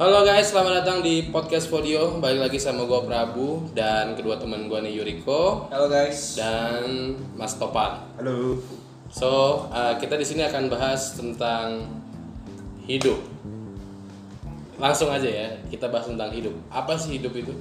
Halo 0.00 0.24
guys, 0.24 0.48
selamat 0.48 0.80
datang 0.80 0.98
di 1.04 1.28
podcast 1.28 1.68
Podio. 1.68 2.16
Balik 2.24 2.48
lagi 2.48 2.56
sama 2.56 2.88
gue 2.88 3.00
Prabu 3.04 3.68
dan 3.76 4.16
kedua 4.16 4.40
teman 4.40 4.64
gue 4.64 4.80
nih 4.80 4.96
Yuriko 4.96 5.68
Halo 5.68 5.92
guys. 5.92 6.40
dan 6.40 7.12
Mas 7.36 7.60
Topan. 7.60 8.00
Halo. 8.16 8.56
So 9.12 9.28
uh, 9.68 10.00
kita 10.00 10.16
di 10.16 10.24
sini 10.24 10.40
akan 10.48 10.72
bahas 10.72 11.20
tentang 11.20 11.84
hidup. 12.88 13.20
Langsung 14.80 15.12
aja 15.12 15.28
ya, 15.28 15.48
kita 15.68 15.92
bahas 15.92 16.08
tentang 16.08 16.32
hidup. 16.32 16.56
Apa 16.72 16.96
sih 16.96 17.20
hidup 17.20 17.36
itu? 17.36 17.52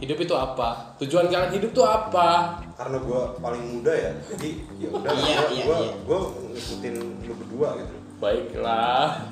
Hidup 0.00 0.24
itu 0.24 0.32
apa? 0.32 0.96
Tujuan 1.04 1.28
kalian 1.28 1.52
hidup 1.52 1.76
itu 1.76 1.84
apa? 1.84 2.64
Karena 2.80 2.96
gue 2.96 3.20
paling 3.44 3.64
muda 3.76 3.92
ya, 3.92 4.16
jadi 4.32 4.50
ya 4.80 4.88
udah 4.88 5.10
Iya, 5.12 5.36
gue 5.44 5.52
iya, 5.52 5.64
gua, 5.68 5.78
iya. 5.84 5.94
gua 6.08 6.18
ngikutin 6.48 6.94
lu 7.28 7.34
berdua 7.36 7.68
gitu. 7.84 7.97
Baiklah. 8.18 9.30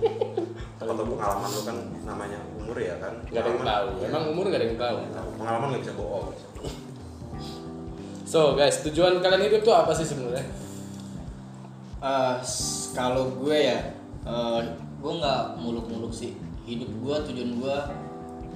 Kalau 0.78 0.94
pengalaman 0.94 1.48
lu 1.48 1.62
kan 1.64 1.76
namanya 2.04 2.38
umur 2.54 2.76
ya 2.76 2.96
kan. 3.00 3.12
Gak 3.26 3.40
ada 3.40 3.50
yang 3.50 3.64
tahu. 3.64 3.86
Emang 4.04 4.24
umur 4.30 4.44
gak 4.48 4.60
ada 4.60 4.66
yang 4.66 4.78
tahu. 4.78 4.96
Pengalaman 5.36 5.66
nggak 5.72 5.82
bisa 5.82 5.94
bohong. 5.96 6.26
So 8.28 8.52
guys, 8.54 8.84
tujuan 8.84 9.18
kalian 9.18 9.42
hidup 9.42 9.64
itu 9.64 9.72
apa 9.72 9.90
sih 9.90 10.04
sebenarnya? 10.04 10.44
Eh, 11.98 12.34
s- 12.38 12.92
kalau 12.92 13.32
gue 13.34 13.56
ya, 13.58 13.96
eh, 14.22 14.60
gue 15.00 15.12
nggak 15.14 15.56
muluk-muluk 15.58 16.12
sih. 16.12 16.36
Hidup 16.62 16.92
gue, 16.94 17.16
tujuan 17.26 17.56
gue, 17.56 17.76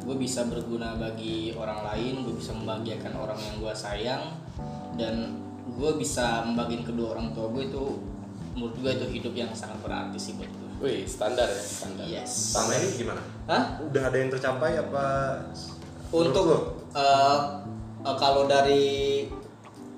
gue 0.05 0.17
bisa 0.17 0.45
berguna 0.45 0.95
bagi 0.95 1.57
orang 1.57 1.81
lain, 1.83 2.23
gue 2.23 2.35
bisa 2.37 2.53
membahagiakan 2.53 3.17
orang 3.17 3.41
yang 3.41 3.57
gue 3.59 3.73
sayang, 3.73 4.23
dan 4.95 5.41
gue 5.65 5.91
bisa 5.97 6.45
membagiin 6.45 6.85
kedua 6.85 7.17
orang 7.17 7.33
tua 7.33 7.49
gue 7.49 7.65
itu, 7.67 7.85
menurut 8.53 8.77
gue 8.79 8.93
itu 8.93 9.07
hidup 9.21 9.35
yang 9.37 9.51
sangat 9.57 9.81
berarti 9.81 10.19
sih 10.21 10.33
buat 10.37 10.49
gue. 10.49 10.71
Wih, 10.83 11.01
standar 11.07 11.47
ya, 11.47 11.63
standar. 11.63 12.07
Yes. 12.11 12.31
Selama 12.53 12.73
ini 12.75 12.89
gimana? 12.99 13.23
Hah? 13.47 13.63
Udah 13.87 14.03
ada 14.11 14.17
yang 14.19 14.31
tercapai 14.35 14.77
apa? 14.77 15.07
Untuk 16.13 16.45
lu? 16.45 16.59
eh, 16.93 17.39
eh, 18.05 18.17
kalau 18.19 18.45
dari 18.51 18.85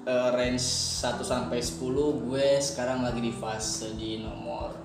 eh, 0.05 0.29
range 0.37 0.67
1 1.03 1.25
sampai 1.25 1.59
10 1.59 1.81
gue 2.29 2.47
sekarang 2.61 3.03
lagi 3.03 3.21
di 3.25 3.33
fase 3.33 3.97
di 3.97 4.21
nomor 4.23 4.77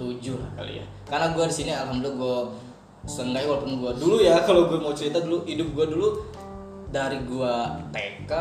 7 0.00 0.40
lah 0.40 0.50
kali 0.58 0.80
ya. 0.80 0.86
Karena 1.06 1.36
gue 1.36 1.44
di 1.46 1.54
sini 1.54 1.70
alhamdulillah 1.76 2.16
gue 2.16 2.38
seenggaknya 3.06 3.48
walaupun 3.50 3.72
gue 3.82 3.92
dulu 3.98 4.16
ya 4.22 4.40
kalau 4.48 4.70
gue 4.70 4.78
mau 4.78 4.94
cerita 4.94 5.18
dulu 5.22 5.42
hidup 5.42 5.74
gue 5.74 5.86
dulu 5.90 6.08
dari 6.92 7.18
gue 7.26 7.54
TK 7.90 8.32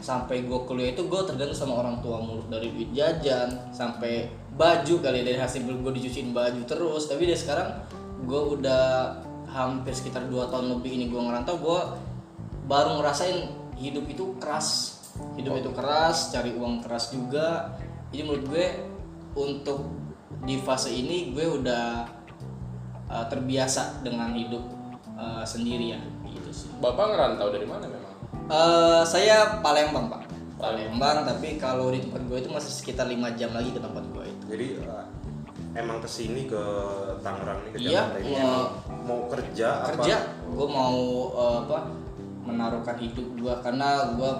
sampai 0.00 0.46
gue 0.46 0.58
kuliah 0.66 0.90
itu 0.94 1.06
gue 1.06 1.20
tergantung 1.26 1.56
sama 1.56 1.82
orang 1.82 2.00
tua 2.00 2.18
mulu. 2.18 2.46
Dari 2.48 2.70
duit 2.70 2.90
jajan 2.94 3.70
sampai 3.70 4.30
baju 4.54 4.94
kali 5.02 5.22
ya, 5.22 5.24
dari 5.26 5.38
hasil 5.38 5.66
gue 5.66 5.92
dicuciin 5.94 6.30
baju 6.34 6.62
terus. 6.66 7.10
Tapi 7.10 7.28
dari 7.28 7.38
sekarang 7.38 7.68
gue 8.24 8.40
udah 8.58 8.84
hampir 9.54 9.94
sekitar 9.94 10.26
dua 10.26 10.50
tahun 10.50 10.78
lebih 10.78 10.98
ini 10.98 11.06
gue 11.06 11.20
ngerantau 11.20 11.56
gue 11.62 11.80
baru 12.66 12.98
ngerasain 12.98 13.50
hidup 13.78 14.04
itu 14.10 14.34
keras. 14.42 14.98
Hidup 15.38 15.62
itu 15.62 15.70
keras 15.70 16.34
cari 16.34 16.50
uang 16.54 16.82
keras 16.82 17.14
juga. 17.14 17.78
Jadi 18.10 18.22
menurut 18.26 18.44
gue 18.50 18.66
untuk 19.34 19.80
di 20.42 20.58
fase 20.58 20.90
ini 20.90 21.30
gue 21.30 21.46
udah 21.46 22.06
uh, 23.08 23.24
terbiasa 23.30 24.02
dengan 24.02 24.34
hidup 24.34 24.62
uh, 25.14 25.46
sendiri 25.46 25.94
ya. 25.94 26.00
Gitu 26.26 26.50
sih. 26.50 26.68
Bapak 26.82 27.14
ngerantau 27.14 27.54
dari 27.54 27.66
mana 27.66 27.86
memang? 27.86 28.03
Uh, 28.44 29.00
saya 29.08 29.60
Palembang 29.64 30.12
pak. 30.12 30.28
Palembang. 30.60 31.24
Tapi 31.24 31.56
kalau 31.56 31.88
di 31.88 32.04
tempat 32.04 32.20
gue 32.28 32.38
itu 32.44 32.50
masih 32.52 32.70
sekitar 32.72 33.08
lima 33.08 33.32
jam 33.32 33.52
lagi 33.56 33.72
ke 33.72 33.80
tempat 33.80 34.04
gue 34.12 34.24
itu. 34.28 34.44
Jadi 34.52 34.66
eh, 34.84 35.04
emang 35.80 35.98
ke 36.04 36.08
sini 36.08 36.44
ke 36.44 36.62
Tangerang 37.24 37.64
nih 37.64 37.70
ke 37.72 37.78
Iya, 37.80 37.88
Jakarta 37.90 38.18
ini 38.20 38.32
mau- 38.36 38.70
mau 39.04 39.20
kerja, 39.32 39.68
kerja 39.92 40.16
apa? 40.20 40.52
gue 40.54 40.66
mau 40.68 40.96
uh, 41.34 41.56
apa 41.66 41.78
menaruhkan 42.44 42.96
hidup 43.00 43.26
gue 43.40 43.54
karena 43.64 44.12
gue 44.14 44.30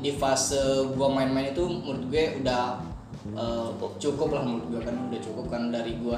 di 0.00 0.12
fase 0.14 0.86
gue 0.94 1.08
main-main 1.10 1.50
itu 1.50 1.66
menurut 1.66 2.06
gue 2.08 2.24
udah 2.40 2.78
uh, 3.34 3.68
cukup. 3.98 4.38
lah 4.38 4.42
menurut 4.46 4.66
gue 4.70 4.80
kan 4.86 4.94
udah 5.10 5.20
cukup 5.20 5.44
kan 5.50 5.62
dari 5.74 5.98
gue 5.98 6.16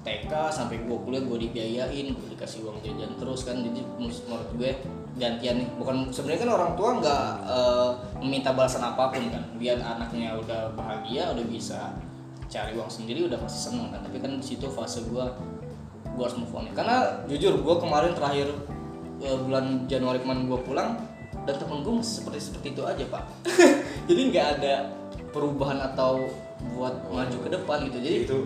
TK 0.00 0.32
sampai 0.52 0.84
gue 0.84 0.96
kuliah 1.08 1.24
gue 1.24 1.38
dibiayain 1.48 2.06
gue 2.12 2.28
dikasih 2.36 2.68
uang 2.68 2.84
jajan 2.84 3.16
terus 3.16 3.48
kan. 3.48 3.56
Jadi 3.64 3.80
menurut 3.96 4.48
gue 4.60 4.70
gantian 5.16 5.64
nih. 5.64 5.68
Bukan 5.78 6.14
sebenarnya 6.14 6.40
kan 6.46 6.50
orang 6.54 6.72
tua 6.78 6.90
nggak 7.00 7.24
uh, 7.46 7.90
meminta 8.22 8.54
balasan 8.54 8.84
apa 8.84 9.10
pun 9.10 9.26
kan. 9.30 9.44
Biar 9.56 9.78
anaknya 9.80 10.36
udah 10.38 10.74
bahagia 10.76 11.32
udah 11.34 11.44
bisa 11.46 11.94
cari 12.50 12.74
uang 12.74 12.90
sendiri 12.90 13.26
udah 13.26 13.38
pasti 13.40 13.70
seneng 13.70 13.90
kan. 13.90 14.00
Tapi 14.04 14.18
kan 14.22 14.38
di 14.38 14.44
situ 14.44 14.66
fase 14.70 15.02
gue 15.06 15.24
gue 16.10 16.22
harus 16.26 16.36
move 16.36 16.52
on 16.52 16.66
karena 16.74 17.22
jujur 17.30 17.62
gue 17.62 17.76
kemarin 17.80 18.12
terakhir 18.12 18.50
eh, 19.22 19.38
bulan 19.40 19.86
Januari 19.86 20.18
kemarin 20.20 20.50
gue 20.50 20.60
pulang 20.66 20.98
dan 21.46 21.54
temen 21.56 21.80
gue 21.80 21.94
seperti 22.02 22.50
seperti 22.50 22.66
itu 22.76 22.82
aja 22.84 23.04
pak. 23.08 23.24
Jadi 24.10 24.20
nggak 24.34 24.46
ada 24.60 24.90
perubahan 25.30 25.78
atau 25.80 26.26
buat 26.76 26.92
maju 27.08 27.36
ke 27.40 27.48
depan 27.48 27.86
gitu. 27.88 27.98
Jadi 28.02 28.16
Itu 28.26 28.38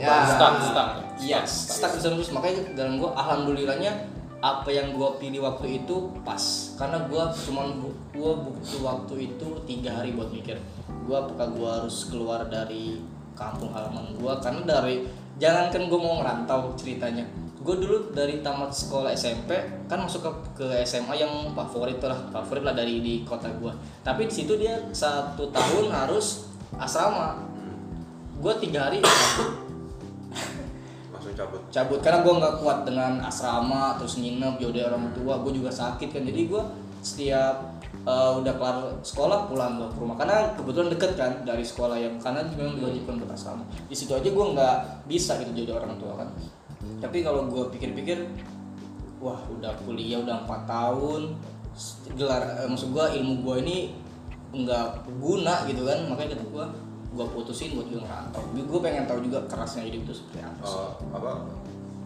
ya, 0.00 0.24
Stuck, 0.24 0.54
stuck. 0.64 0.88
iya 1.20 1.38
Stuck, 1.44 1.92
stuck 1.92 2.00
sana 2.00 2.16
terus 2.16 2.32
makanya 2.32 2.60
dalam 2.72 2.96
gue 2.96 3.10
alhamdulillahnya 3.12 3.92
apa 4.40 4.72
yang 4.72 4.96
gue 4.96 5.08
pilih 5.20 5.44
waktu 5.44 5.84
itu 5.84 6.08
pas. 6.24 6.40
Karena 6.80 7.04
gue 7.04 7.22
cuman 7.48 7.76
bu- 7.76 7.96
gue 8.16 8.32
butuh 8.48 8.80
waktu 8.80 9.14
itu 9.32 9.48
tiga 9.68 10.00
hari 10.00 10.16
buat 10.16 10.32
mikir. 10.32 10.56
Gue 11.04 11.16
apakah 11.16 11.52
gue 11.52 11.68
harus 11.68 12.08
keluar 12.08 12.48
dari 12.48 13.00
kampung 13.36 13.72
halaman 13.72 14.12
gue 14.20 14.32
karena 14.44 14.60
dari 14.68 15.08
jangankan 15.40 15.88
gue 15.88 16.00
mau 16.00 16.24
ngerantau 16.24 16.72
ceritanya. 16.76 17.24
Gue 17.60 17.76
dulu 17.76 18.16
dari 18.16 18.40
tamat 18.40 18.72
sekolah 18.72 19.12
SMP 19.12 19.52
kan 19.84 20.00
masuk 20.00 20.24
ke, 20.24 20.32
ke 20.64 20.66
SMA 20.88 21.20
yang 21.20 21.52
favorit 21.52 22.00
lah. 22.00 22.32
Favorit 22.32 22.64
lah 22.64 22.72
dari 22.72 23.04
di 23.04 23.20
kota 23.28 23.52
gue 23.52 23.72
tapi 24.00 24.24
di 24.24 24.32
situ 24.32 24.56
dia 24.56 24.80
satu 24.88 25.52
tahun 25.52 25.92
harus 25.92 26.48
asrama. 26.80 27.36
Gue 28.40 28.56
tiga 28.56 28.88
hari 28.88 29.04
langsung 31.30 31.46
cabut. 31.46 31.60
cabut 31.70 32.00
karena 32.02 32.18
gue 32.26 32.34
nggak 32.42 32.54
kuat 32.58 32.78
dengan 32.82 33.12
asrama 33.22 33.94
terus 33.96 34.18
nginep 34.18 34.54
jauh 34.58 34.74
orang 34.74 35.14
tua 35.14 35.34
gue 35.46 35.52
juga 35.54 35.70
sakit 35.70 36.08
kan. 36.10 36.22
Jadi 36.26 36.40
gue 36.50 36.62
setiap 37.00 37.56
eh, 38.04 38.32
udah 38.36 38.54
kelar 38.58 38.76
sekolah 39.06 39.46
pulang 39.46 39.78
gue 39.78 39.88
ke 39.94 39.98
rumah. 40.02 40.16
Karena 40.18 40.52
kebetulan 40.58 40.88
deket 40.90 41.12
kan 41.14 41.32
dari 41.46 41.64
sekolah 41.64 41.96
yang 41.96 42.14
karena 42.18 42.42
memang 42.58 42.74
diwajibkan 42.76 43.14
buat 43.22 43.32
asrama. 43.34 43.64
Di 43.86 43.94
situ 43.94 44.12
aja 44.12 44.26
gue 44.26 44.46
nggak 44.58 44.76
bisa 45.06 45.38
gitu 45.38 45.50
jauh 45.64 45.78
orang 45.78 45.94
tua 45.96 46.12
kan. 46.18 46.28
Tapi 47.00 47.22
kalau 47.22 47.46
gue 47.46 47.64
pikir-pikir 47.70 48.18
wah 49.20 49.38
udah 49.52 49.76
kuliah 49.84 50.18
udah 50.24 50.48
empat 50.48 50.64
tahun 50.64 51.36
gelar 52.18 52.42
eh, 52.64 52.68
maksud 52.68 52.90
gue 52.90 53.06
ilmu 53.20 53.34
gue 53.46 53.56
ini 53.62 53.76
nggak 54.50 55.06
guna 55.22 55.54
gitu 55.70 55.86
kan. 55.86 56.10
Makanya 56.10 56.34
kata 56.36 56.44
gue 56.50 56.66
gue 57.10 57.26
putusin 57.34 57.74
buat 57.74 57.90
gue 57.90 57.98
ngerantau 57.98 58.42
gue 58.54 58.80
pengen 58.80 59.04
tahu 59.10 59.18
juga 59.26 59.42
kerasnya 59.50 59.82
hidup 59.82 60.06
itu 60.06 60.14
seperti 60.22 60.38
apa 60.46 60.62
sih. 60.62 60.78
Eh, 60.78 60.92
apa 61.10 61.30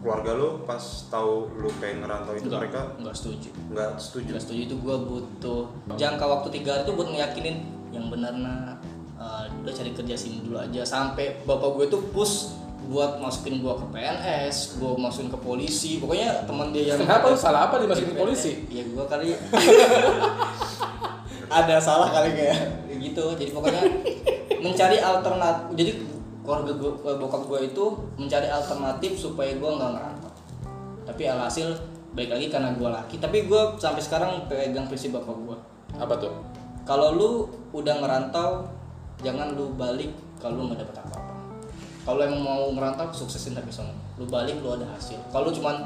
keluarga 0.01 0.31
lu 0.37 0.49
pas 0.65 0.81
tahu 1.09 1.49
lu 1.57 1.69
pengen 1.81 2.05
ngerantau 2.05 2.33
itu 2.37 2.45
Enggak, 2.49 2.61
mereka? 2.61 2.81
enggak 2.97 3.15
setuju. 3.17 3.49
Nggak 3.73 3.91
setuju. 3.97 4.29
Enggak 4.33 4.43
setuju 4.45 4.61
itu 4.65 4.75
gue 4.77 4.95
butuh 5.01 5.61
jangka 5.97 6.25
waktu 6.25 6.47
tiga 6.53 6.69
hari 6.77 6.83
itu 6.85 6.91
buat 6.93 7.09
ngeyakinin 7.09 7.57
yang 7.89 8.05
benar 8.09 8.33
nak. 8.33 8.81
Eh, 9.15 9.45
udah 9.61 9.73
cari 9.73 9.91
kerja 9.93 10.15
sini 10.17 10.41
dulu 10.45 10.57
aja. 10.57 10.81
Sampai 10.85 11.41
bapak 11.45 11.69
gue 11.77 11.85
tuh 11.89 12.01
push 12.13 12.53
buat 12.85 13.17
masukin 13.17 13.65
gue 13.65 13.73
ke 13.73 13.85
PNS, 13.89 14.77
gue 14.77 14.91
masukin 14.93 15.33
ke 15.33 15.39
polisi, 15.41 15.97
pokoknya 15.97 16.45
teman 16.45 16.69
dia 16.69 16.93
yang 16.93 17.01
Kenapa? 17.01 17.33
Lu 17.33 17.37
salah 17.37 17.65
apa 17.65 17.81
dimasukin 17.81 18.13
ke 18.13 18.17
polisi? 18.21 18.61
Iya 18.69 18.83
gue 18.85 19.05
kali. 19.09 19.33
Ada 21.49 21.77
salah 21.81 22.09
kali 22.13 22.29
kayak 22.37 22.57
gitu, 23.01 23.25
jadi 23.37 23.49
pokoknya 23.53 23.81
mencari 24.65 24.97
alternatif. 24.97 25.65
Jadi 25.77 25.91
keluarga 26.41 26.71
gue, 26.73 26.91
bokap 27.21 27.43
gue 27.45 27.59
itu 27.69 27.85
mencari 28.17 28.49
alternatif 28.49 29.11
supaya 29.17 29.53
gue 29.53 29.69
nggak 29.69 29.91
ngerantau. 29.93 30.33
Tapi 31.05 31.21
alhasil 31.29 31.77
baik 32.17 32.33
lagi 32.33 32.47
karena 32.49 32.73
gue 32.73 32.89
laki. 32.89 33.21
Tapi 33.21 33.45
gue 33.45 33.61
sampai 33.77 34.01
sekarang 34.01 34.49
pegang 34.49 34.89
prinsip 34.89 35.13
bapak 35.13 35.37
gue. 35.37 35.57
Apa 36.01 36.17
tuh? 36.17 36.33
Kalau 36.85 37.13
lu 37.13 37.29
udah 37.73 38.01
ngerantau, 38.01 38.65
jangan 39.21 39.53
lu 39.53 39.73
balik 39.77 40.09
kalau 40.41 40.65
lu 40.65 40.73
nggak 40.73 40.85
dapet 40.85 41.01
apa-apa. 41.01 41.33
Kalau 42.05 42.21
emang 42.21 42.41
mau 42.45 42.69
ngerantau, 42.69 43.09
suksesin 43.09 43.57
tapi 43.57 43.73
sono. 43.73 43.93
Lu 44.21 44.29
balik, 44.29 44.61
lu 44.61 44.69
ada 44.69 44.85
hasil. 44.93 45.17
Kalau 45.33 45.49
cuman 45.49 45.81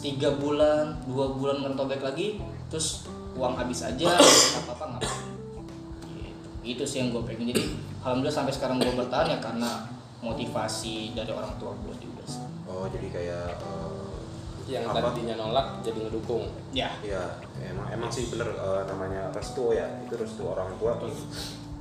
tiga 0.00 0.32
bulan, 0.40 0.96
dua 1.04 1.36
bulan 1.36 1.60
ngerantau 1.60 1.84
balik 1.84 2.04
lagi, 2.04 2.40
terus 2.72 3.04
uang 3.36 3.52
habis 3.60 3.84
aja, 3.84 4.08
apa-apa 4.64 4.84
nggak 4.96 5.00
apa. 5.04 5.12
Gitu. 5.12 5.35
Itu 6.66 6.82
sih 6.82 6.98
yang 6.98 7.14
gue 7.14 7.22
pengen. 7.22 7.54
Jadi 7.54 7.62
alhamdulillah 8.02 8.34
sampai 8.34 8.50
sekarang 8.50 8.76
gue 8.76 8.90
bertahan 8.90 9.30
ya 9.30 9.38
karena 9.38 9.86
motivasi 10.20 11.14
dari 11.14 11.30
orang 11.30 11.54
tua 11.56 11.70
gue 11.78 11.94
juga 11.96 12.22
sih. 12.26 12.42
Oh 12.66 12.90
jadi 12.90 13.06
kayak 13.08 13.48
eh, 13.56 14.14
Yang 14.66 14.90
apa? 14.90 14.98
tadinya 15.14 15.34
nolak 15.38 15.66
jadi 15.80 15.98
ngedukung. 16.02 16.50
Ya, 16.74 16.90
Ya, 17.00 17.22
emang 17.62 17.86
emang 17.88 18.10
sih 18.10 18.26
bener 18.26 18.50
eh, 18.50 18.82
namanya 18.84 19.30
restu 19.30 19.70
ya. 19.70 19.86
Itu 20.02 20.18
restu 20.18 20.42
orang 20.42 20.74
tua. 20.76 20.98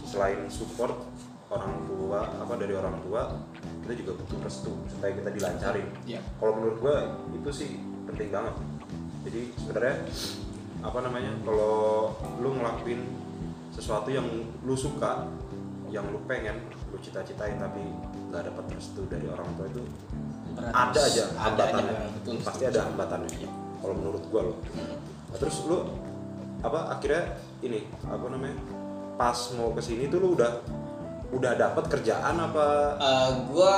Selain 0.05 0.45
support, 0.47 0.93
orang 1.49 1.81
tua 1.85 2.29
apa 2.35 2.53
dari 2.55 2.73
orang 2.73 3.01
tua 3.01 3.41
kita 3.81 3.93
juga 3.95 4.11
butuh 4.17 4.39
restu 4.41 4.71
supaya 4.89 5.13
kita 5.13 5.29
dilancarin 5.29 5.85
Iya. 6.03 6.17
kalau 6.41 6.57
menurut 6.57 6.77
gua 6.81 6.97
itu 7.29 7.49
sih 7.53 7.69
penting 8.09 8.33
banget 8.33 8.53
jadi 9.21 9.41
sebenarnya 9.53 9.95
apa 10.81 10.99
namanya 11.01 11.31
kalau 11.45 11.73
lu 12.41 12.49
ngelakuin 12.57 13.01
sesuatu 13.75 14.07
yang 14.07 14.23
lu 14.63 14.73
suka 14.73 15.27
yang 15.91 16.07
lu 16.07 16.23
pengen 16.25 16.55
lu 16.89 16.97
cita-citain 16.97 17.55
tapi 17.55 17.83
nggak 18.31 18.47
dapat 18.47 18.65
restu 18.71 19.03
dari 19.05 19.27
orang 19.27 19.47
tua 19.53 19.67
itu 19.67 19.83
Berat. 20.55 20.71
ada 20.71 20.99
aja 21.01 21.23
Ada 21.27 21.39
hambatannya 21.43 21.93
aja, 21.93 22.07
betul, 22.15 22.33
pasti 22.39 22.63
betul. 22.63 22.71
ada 22.71 22.81
hambatannya 22.87 23.29
kalau 23.77 23.93
menurut 23.93 24.23
gua 24.27 24.41
loh 24.45 24.57
Nah, 25.25 25.37
terus 25.37 25.57
lu 25.67 25.77
apa 26.61 26.79
akhirnya 26.89 27.23
ini 27.59 27.79
apa 28.01 28.25
namanya 28.25 28.55
pas 29.13 29.35
mau 29.53 29.69
ke 29.71 29.81
sini 29.81 30.07
tuh 30.07 30.17
lu 30.17 30.27
udah 30.33 30.63
udah 31.29 31.51
dapat 31.53 31.83
kerjaan 31.89 32.35
apa 32.39 32.65
Eh, 32.95 33.29
gua 33.51 33.75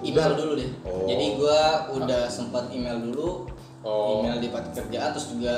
email 0.00 0.30
Udah. 0.30 0.38
dulu 0.38 0.52
deh. 0.54 0.70
Oh. 0.82 1.06
Jadi 1.06 1.26
gua 1.34 1.60
udah 1.90 2.22
sempat 2.26 2.70
email 2.70 2.98
dulu, 3.00 3.46
Oh. 3.82 4.18
email 4.18 4.38
di 4.38 4.46
tempat 4.46 4.70
kerjaan 4.74 5.10
terus 5.10 5.30
juga 5.30 5.54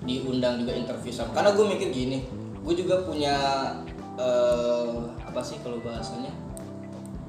diundang 0.00 0.56
juga 0.56 0.72
interview 0.74 1.08
sama. 1.10 1.32
Karena 1.32 1.52
gue 1.52 1.64
mikir 1.66 1.88
gini, 1.90 2.18
gue 2.60 2.74
juga 2.76 3.02
punya 3.04 3.36
eh, 4.20 4.94
apa 5.24 5.40
sih 5.40 5.58
kalau 5.64 5.80
bahasanya? 5.80 6.32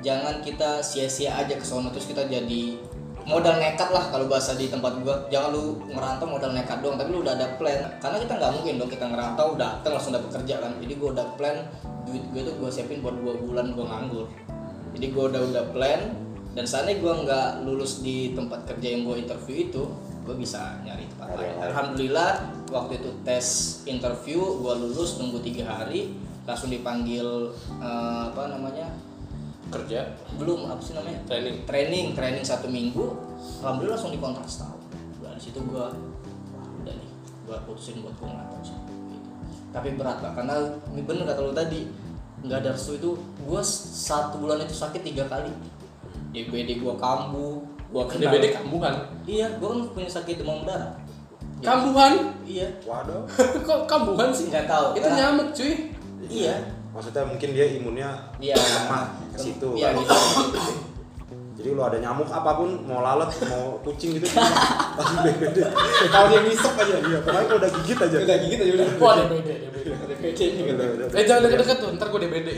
Jangan 0.02 0.42
kita 0.42 0.82
sia-sia 0.82 1.38
aja 1.38 1.54
ke 1.54 1.66
sono 1.66 1.94
terus 1.94 2.10
kita 2.10 2.26
jadi 2.26 2.78
modal 3.22 3.62
nekat 3.62 3.94
lah 3.94 4.10
kalau 4.10 4.26
bahasa 4.26 4.58
di 4.58 4.66
tempat 4.66 4.98
gua. 5.06 5.30
Jangan 5.30 5.54
lu 5.54 5.78
ngerantau 5.94 6.26
modal 6.26 6.58
nekat 6.58 6.82
doang 6.82 6.98
tapi 6.98 7.14
lu 7.14 7.22
udah 7.22 7.38
ada 7.38 7.54
plan. 7.62 7.86
Karena 8.02 8.18
kita 8.18 8.34
nggak 8.42 8.52
mungkin 8.58 8.74
dong 8.82 8.90
kita 8.90 9.06
ngerantau 9.06 9.54
datang 9.62 9.94
langsung 9.94 10.18
dapat 10.18 10.42
kerja 10.42 10.58
kan. 10.58 10.74
Jadi 10.82 10.94
gua 10.98 11.10
udah 11.14 11.28
plan 11.38 11.58
duit 12.02 12.26
gue 12.34 12.42
tuh 12.42 12.58
gua 12.58 12.70
siapin 12.74 13.06
buat 13.06 13.14
dua 13.22 13.38
bulan 13.38 13.78
gua 13.78 13.86
nganggur. 13.94 14.26
Jadi 14.98 15.06
gue 15.08 15.24
udah 15.24 15.42
udah 15.54 15.66
plan 15.72 16.02
dan 16.52 16.66
seandainya 16.68 17.00
gue 17.00 17.14
nggak 17.24 17.48
lulus 17.64 18.04
di 18.04 18.36
tempat 18.36 18.68
kerja 18.68 18.88
yang 18.92 19.08
gue 19.08 19.24
interview 19.24 19.72
itu 19.72 19.88
gue 20.22 20.36
bisa 20.38 20.78
nyari 20.86 21.10
tempat 21.10 21.34
lain. 21.34 21.56
alhamdulillah 21.66 22.32
waktu 22.70 23.02
itu 23.02 23.10
tes 23.26 23.46
interview 23.90 24.38
gue 24.38 24.74
lulus 24.78 25.18
nunggu 25.18 25.42
tiga 25.42 25.66
hari. 25.68 26.14
Langsung 26.42 26.74
dipanggil 26.74 27.54
eh, 27.82 28.22
apa 28.34 28.50
namanya? 28.50 28.90
Kerja? 29.72 30.18
Belum 30.36 30.68
apa 30.68 30.82
sih 30.82 30.98
namanya? 30.98 31.22
Training. 31.26 31.64
Training 31.66 32.06
training 32.18 32.46
satu 32.46 32.68
minggu. 32.70 33.18
Alhamdulillah 33.62 33.98
langsung 33.98 34.14
dikontrak 34.14 34.46
setahun. 34.50 34.82
Dari 35.22 35.42
situ 35.42 35.62
gue 35.62 35.86
udah 36.82 36.94
nih 36.98 37.10
gue 37.52 37.58
putusin 37.68 38.02
buat 38.02 38.16
gue 38.16 38.28
ngerantau 38.32 38.62
sih 38.64 38.72
gitu. 39.12 39.30
tapi 39.76 39.96
berat 40.00 40.24
lah 40.24 40.32
karena 40.32 40.56
ini 40.96 41.04
bener 41.04 41.28
kata 41.28 41.40
lu 41.44 41.52
tadi 41.52 41.84
nggak 42.42 42.58
ada 42.64 42.70
restu 42.74 42.98
itu 42.98 43.12
gue 43.20 43.62
satu 43.62 44.42
bulan 44.42 44.64
itu 44.66 44.74
sakit 44.74 45.02
tiga 45.06 45.30
kali. 45.30 45.54
DBD 46.32 46.80
gue 46.80 46.96
kambuh 46.96 47.60
gue 47.92 48.04
kena 48.08 48.32
DBD 48.32 48.46
kambuhan. 48.56 48.94
Iya 49.28 49.48
gue 49.60 49.68
kan 49.68 49.80
punya 49.92 50.10
sakit 50.10 50.36
demam 50.40 50.64
berdarah. 50.64 50.96
Kambuhan? 51.62 52.14
Iya. 52.48 52.68
Waduh. 52.88 53.28
Kok 53.68 53.80
kambuhan 53.86 54.32
sih? 54.32 54.48
Nggak 54.48 54.66
tahu. 54.72 54.96
itu 54.96 55.04
Karena- 55.04 55.20
nyamuk 55.20 55.48
cuy. 55.52 55.74
Iya. 56.32 56.56
Maksudnya 56.92 57.24
mungkin 57.28 57.50
dia 57.56 57.66
imunnya 57.72 58.10
iya. 58.40 58.56
lemah 58.56 59.16
ke 59.32 59.40
situ 59.40 59.70
iya 59.80 59.96
kan. 59.96 60.04
gitu. 60.04 60.16
Jadi 61.62 61.70
lu 61.78 61.82
ada 61.84 62.00
nyamuk 62.02 62.28
apa 62.28 62.58
pun 62.58 62.84
mau 62.84 63.00
lalat 63.06 63.30
mau 63.48 63.78
kucing 63.86 64.18
gitu 64.18 64.28
pasti 64.98 65.16
DBD 65.24 65.62
kalau 66.10 66.28
dia 66.34 66.42
ngisep 66.42 66.74
aja 66.74 66.96
iya. 67.00 67.20
Pokoknya 67.22 67.46
kalau 67.48 67.60
udah 67.64 67.72
gigit 67.80 67.98
aja. 68.02 68.18
Udah 68.18 68.38
gitu 68.44 68.62
aja 68.66 68.74
udah. 68.76 68.88
Wah 68.98 69.14
DBD 69.24 69.50
DBD 69.72 71.02
eh 71.16 71.24
jangan 71.28 71.42
deket-deket 71.48 71.78
tuh 71.80 71.90
ntar 71.96 72.08
gue 72.12 72.20
DBD 72.28 72.50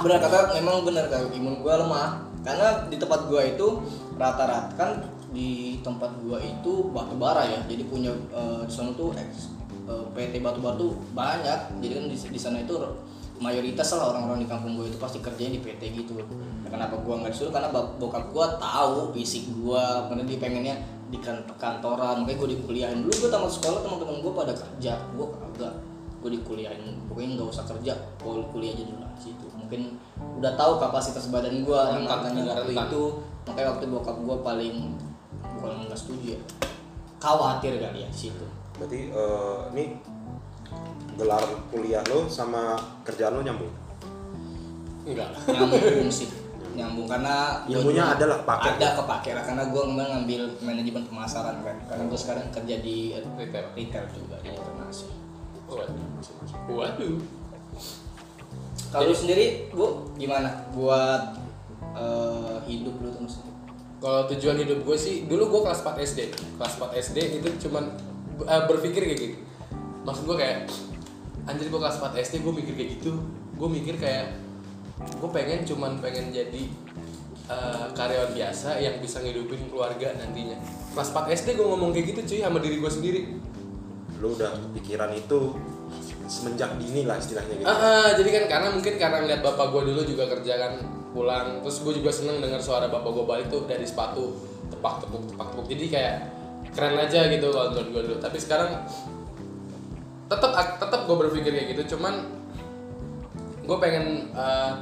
benar 0.00 0.18
kata 0.24 0.38
memang 0.56 0.76
benar 0.84 1.04
kan 1.12 1.28
imun 1.28 1.60
gua 1.60 1.74
lemah 1.84 2.29
karena 2.40 2.88
di 2.88 2.96
tempat 2.96 3.28
gua 3.28 3.42
itu 3.44 3.66
rata-rata 4.16 4.72
kan 4.76 4.90
di 5.30 5.78
tempat 5.80 6.10
gua 6.24 6.40
itu 6.40 6.90
batu 6.90 7.14
bara 7.14 7.44
ya. 7.46 7.60
Jadi 7.68 7.86
punya 7.86 8.10
sana 8.66 8.90
tuh 8.96 9.14
eks- 9.14 9.52
eh, 9.86 10.04
PT 10.16 10.40
batu 10.40 10.58
bara 10.58 10.74
tuh 10.74 10.96
banyak. 11.12 11.78
Jadi 11.80 11.92
kan 11.94 12.04
di, 12.08 12.16
di 12.16 12.40
sana 12.40 12.58
itu 12.60 12.74
mayoritas 13.40 13.96
lah 13.96 14.12
orang-orang 14.12 14.44
di 14.44 14.48
kampung 14.48 14.76
gua 14.76 14.84
itu 14.84 15.00
pasti 15.00 15.18
kerjanya 15.20 15.56
di 15.56 15.62
PT 15.64 15.82
gitu 15.96 16.12
Nah, 16.60 16.68
kenapa 16.68 17.00
gua 17.00 17.24
nggak 17.24 17.32
disuruh? 17.32 17.52
Karena 17.52 17.72
bokap 17.72 18.32
gua 18.32 18.56
tahu 18.60 19.14
fisik 19.16 19.48
gua. 19.60 20.08
Karena 20.12 20.24
dia 20.28 20.36
pengennya 20.36 20.76
di 21.08 21.18
kan- 21.20 21.44
kantoran. 21.56 22.24
Makanya 22.24 22.36
gua 22.36 22.48
dikuliahin 22.52 23.00
dulu 23.04 23.14
gua 23.26 23.30
tamat 23.32 23.50
sekolah 23.52 23.80
teman-teman 23.84 24.16
gua 24.20 24.32
pada 24.44 24.52
kerja. 24.52 24.92
Gua 25.16 25.26
kagak 25.32 25.74
gue 26.20 26.30
dikuliahin 26.36 27.00
pokoknya 27.08 27.40
nggak 27.40 27.48
usah 27.48 27.64
kerja. 27.64 27.92
Gue 28.20 28.44
kuliah 28.52 28.76
aja 28.76 28.84
dulu 28.84 29.04
di 29.16 29.22
situ. 29.24 29.46
Mungkin 29.56 29.80
udah 30.36 30.52
tahu 30.54 30.76
kapasitas 30.76 31.32
badan 31.32 31.64
gue 31.64 31.80
makanya 32.04 32.52
agak 32.52 32.68
waktu 32.68 32.72
itu. 32.76 33.04
Makanya 33.48 33.68
waktu 33.72 33.84
bokap 33.88 34.16
gue 34.20 34.36
paling 34.44 34.76
bukan 35.56 35.88
nggak 35.88 35.96
setuju 35.98 36.36
ya. 36.36 36.40
Khawatir 37.20 37.80
kali 37.80 38.04
ya 38.04 38.08
di 38.08 38.18
situ. 38.28 38.44
Berarti 38.76 39.12
eh, 39.12 39.58
ini 39.72 39.84
gelar 41.16 41.44
kuliah 41.68 42.00
lo 42.08 42.24
sama 42.28 42.76
kerjaan 43.04 43.36
lo 43.36 43.44
nyambung? 43.44 43.72
Enggak 45.04 45.28
nyambung 45.56 46.08
sih. 46.08 46.28
Nyambung 46.70 47.08
karena 47.08 47.60
Ilmunya 47.66 48.14
ada 48.14 48.24
lah 48.30 48.38
kepake. 48.40 48.78
ada 48.78 48.88
kepake 49.00 49.30
lah. 49.36 49.42
Karena 49.44 49.64
gue 49.68 49.82
memang 49.84 50.08
ngambil 50.16 50.42
manajemen 50.64 51.02
pemasaran 51.08 51.56
kan. 51.60 51.76
Karena 51.88 52.04
gue 52.08 52.18
sekarang 52.20 52.44
kerja 52.52 52.76
di 52.80 53.16
Retail. 53.36 53.66
retail 53.76 54.04
juga 54.16 54.36
di 54.40 54.48
internasi 54.52 55.19
waduh 55.70 56.06
waduh 56.68 57.16
kalau 58.90 59.06
lu 59.06 59.14
sendiri 59.14 59.70
bu 59.70 60.10
gimana 60.18 60.66
buat 60.74 61.38
eh, 61.94 62.58
hidup 62.66 62.98
lu 62.98 63.08
tuh 63.14 63.22
maksudnya 63.22 63.50
Kalau 64.00 64.24
tujuan 64.32 64.56
hidup 64.56 64.80
gue 64.88 64.96
sih, 64.96 65.28
dulu 65.28 65.52
gue 65.52 65.60
kelas 65.68 65.84
4 65.84 65.92
SD. 66.08 66.20
Kelas 66.56 66.80
4 66.80 67.04
SD 67.04 67.16
itu 67.36 67.48
cuman 67.68 67.84
eh, 68.48 68.62
berpikir 68.64 69.04
kayak 69.04 69.20
gitu. 69.20 69.36
Maksud 70.08 70.24
gue 70.24 70.40
kayak, 70.40 70.72
anjir 71.44 71.68
gue 71.68 71.76
kelas 71.76 72.00
4 72.00 72.16
SD 72.16 72.40
gue 72.40 72.48
mikir 72.48 72.72
kayak 72.80 72.90
gitu. 72.96 73.20
Gue 73.60 73.68
mikir 73.68 74.00
kayak, 74.00 74.40
gue 75.04 75.30
pengen 75.36 75.68
cuman 75.68 76.00
pengen 76.00 76.32
jadi 76.32 76.64
eh, 77.52 77.84
karyawan 77.92 78.32
biasa 78.32 78.80
yang 78.80 79.04
bisa 79.04 79.20
ngidupin 79.20 79.68
keluarga 79.68 80.16
nantinya. 80.16 80.56
Kelas 80.96 81.12
4 81.12 81.36
SD 81.36 81.60
gue 81.60 81.66
ngomong 81.68 81.92
kayak 81.92 82.16
gitu 82.16 82.20
cuy 82.24 82.40
sama 82.40 82.56
diri 82.64 82.80
gue 82.80 82.92
sendiri. 82.96 83.20
Lo 84.20 84.36
udah 84.36 84.52
pikiran 84.76 85.10
itu 85.16 85.56
semenjak 86.30 86.76
dini 86.78 87.08
lah 87.08 87.18
istilahnya 87.18 87.58
gitu 87.58 87.66
Ah, 87.66 87.74
ah, 87.74 88.08
jadi 88.14 88.30
kan 88.30 88.44
karena 88.46 88.68
mungkin 88.70 88.94
karena 89.00 89.18
ngeliat 89.24 89.42
bapak 89.42 89.66
gue 89.74 89.82
dulu 89.90 90.00
juga 90.06 90.24
kerja 90.30 90.54
kan 90.60 90.72
pulang, 91.10 91.58
terus 91.64 91.82
gue 91.82 91.98
juga 91.98 92.14
seneng 92.14 92.38
dengar 92.38 92.62
suara 92.62 92.86
bapak 92.86 93.10
gue 93.10 93.24
balik 93.26 93.46
tuh 93.50 93.66
dari 93.66 93.82
sepatu 93.82 94.38
tepak 94.70 95.02
tepuk 95.02 95.26
tepak 95.34 95.46
tepuk, 95.50 95.66
jadi 95.66 95.84
kayak 95.90 96.16
keren 96.70 96.94
aja 97.02 97.26
gitu 97.26 97.50
kalau 97.50 97.74
gue 97.74 97.82
dulu. 98.06 98.16
Tapi 98.22 98.38
sekarang 98.38 98.86
tetap 100.30 100.78
tetap 100.78 101.00
gue 101.10 101.16
berpikir 101.18 101.50
kayak 101.50 101.68
gitu, 101.74 101.98
cuman 101.98 102.30
gue 103.66 103.76
pengen 103.82 104.30
eh, 104.30 104.72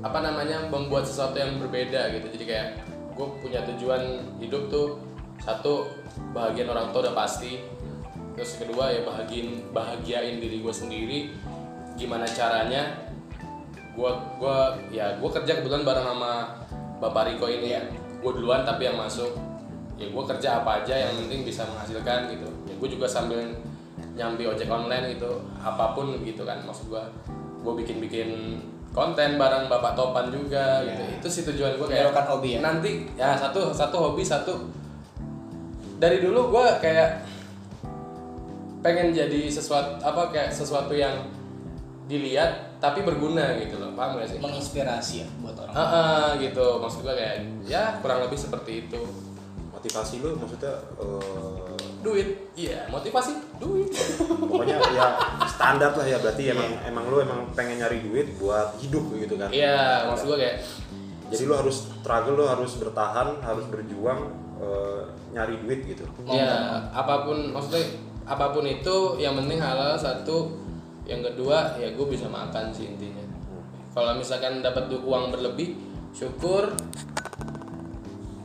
apa 0.00 0.18
namanya 0.24 0.72
membuat 0.72 1.04
sesuatu 1.04 1.36
yang 1.36 1.60
berbeda 1.60 2.16
gitu. 2.16 2.26
Jadi 2.32 2.44
kayak 2.48 2.68
gue 3.12 3.26
punya 3.44 3.60
tujuan 3.68 4.24
hidup 4.40 4.72
tuh 4.72 5.04
satu 5.44 5.84
bahagian 6.32 6.72
orang 6.72 6.96
tua 6.96 7.12
udah 7.12 7.16
pasti, 7.16 7.60
terus 8.36 8.60
kedua 8.60 8.92
ya 8.92 9.00
bahagiin 9.02 9.72
bahagiain 9.72 10.36
diri 10.38 10.60
gue 10.60 10.74
sendiri. 10.74 11.18
Gimana 11.96 12.28
caranya? 12.28 13.08
Gue 13.96 14.12
gua 14.36 14.76
ya 14.92 15.16
gue 15.16 15.30
kerja 15.32 15.56
kebetulan 15.56 15.88
bareng 15.88 16.04
sama 16.04 16.32
bapak 17.00 17.32
Riko 17.32 17.48
ini 17.48 17.72
ya. 17.72 17.82
Gue 18.20 18.36
duluan 18.36 18.68
tapi 18.68 18.84
yang 18.84 19.00
masuk. 19.00 19.32
Ya 19.96 20.12
gue 20.12 20.24
kerja 20.36 20.60
apa 20.60 20.84
aja 20.84 20.92
yang 20.92 21.16
penting 21.24 21.48
bisa 21.48 21.64
menghasilkan 21.64 22.28
gitu. 22.28 22.48
Ya 22.68 22.76
gue 22.76 22.88
juga 22.92 23.08
sambil 23.08 23.40
nyambi 24.12 24.44
ojek 24.44 24.68
online 24.68 25.16
gitu. 25.16 25.40
Apa 25.56 25.96
pun 25.96 26.20
gitu 26.20 26.44
kan 26.44 26.60
maksud 26.60 26.92
gue 26.92 27.04
gue 27.64 27.72
bikin 27.82 27.96
bikin 28.04 28.28
konten 28.92 29.40
bareng 29.40 29.72
bapak 29.72 29.96
Topan 29.96 30.28
juga 30.28 30.84
gitu. 30.84 31.04
Itu 31.24 31.28
sih 31.32 31.42
tujuan 31.48 31.80
gue 31.80 31.88
kayak 31.88 32.12
hobi 32.28 32.56
ya? 32.56 32.60
nanti 32.60 33.08
ya 33.16 33.32
satu 33.32 33.72
satu 33.72 34.12
hobi 34.12 34.20
satu. 34.20 34.52
Dari 35.96 36.20
dulu 36.20 36.52
gue 36.52 36.66
kayak 36.84 37.35
pengen 38.86 39.10
jadi 39.10 39.50
sesuatu 39.50 39.98
apa 39.98 40.30
kayak 40.30 40.54
sesuatu 40.54 40.94
yang 40.94 41.26
dilihat 42.06 42.78
tapi 42.78 43.02
berguna 43.02 43.58
gitu 43.58 43.82
loh. 43.82 43.90
Paham 43.98 44.22
gak 44.22 44.30
sih? 44.30 44.38
menginspirasi 44.38 45.26
ya 45.26 45.28
buat 45.42 45.58
orang. 45.58 45.74
Ah, 45.74 45.82
ah, 45.82 46.26
gitu. 46.38 46.78
Maksud 46.78 47.02
gue 47.02 47.14
kayak 47.18 47.36
ya 47.66 47.98
kurang 47.98 48.22
lebih 48.22 48.38
seperti 48.38 48.86
itu. 48.86 49.02
Motivasi 49.74 50.22
lo 50.22 50.38
maksudnya 50.38 50.74
eh, 51.02 51.74
duit. 52.06 52.28
Iya 52.54 52.86
motivasi 52.94 53.58
duit. 53.58 53.90
pokoknya 54.54 54.78
ya 54.94 55.06
standar 55.50 55.98
lah 55.98 56.06
ya 56.06 56.22
berarti 56.22 56.54
emang 56.54 56.70
emang 56.86 57.04
lo 57.10 57.18
emang 57.18 57.40
pengen 57.58 57.82
nyari 57.82 57.98
duit 58.06 58.38
buat 58.38 58.78
hidup 58.78 59.02
gitu 59.18 59.34
kan. 59.34 59.50
Iya 59.50 60.06
maksud 60.06 60.30
gue 60.30 60.38
kayak 60.38 60.56
jadi 61.26 61.42
lo 61.50 61.58
harus 61.58 61.90
struggle 61.90 62.38
lo 62.38 62.46
harus 62.46 62.78
bertahan 62.78 63.42
harus 63.42 63.66
berjuang 63.66 64.30
eh, 64.62 65.02
nyari 65.34 65.58
duit 65.58 65.80
gitu. 65.90 66.06
Ya 66.30 66.46
nggak 66.46 66.60
mau. 66.62 67.02
apa 67.02 67.14
pun 67.26 67.38
maksudnya 67.50 67.82
apa 68.26 68.50
pun 68.50 68.66
itu 68.66 68.96
yang 69.16 69.34
penting 69.34 69.58
halal 69.58 69.94
satu. 69.94 70.50
Yang 71.06 71.32
kedua 71.32 71.78
ya 71.78 71.94
gue 71.94 72.06
bisa 72.06 72.26
makan 72.26 72.74
sih 72.74 72.90
intinya. 72.90 73.22
Kalau 73.94 74.12
misalkan 74.12 74.60
dapat 74.60 74.90
uang 74.92 75.30
berlebih 75.30 75.78
syukur. 76.10 76.74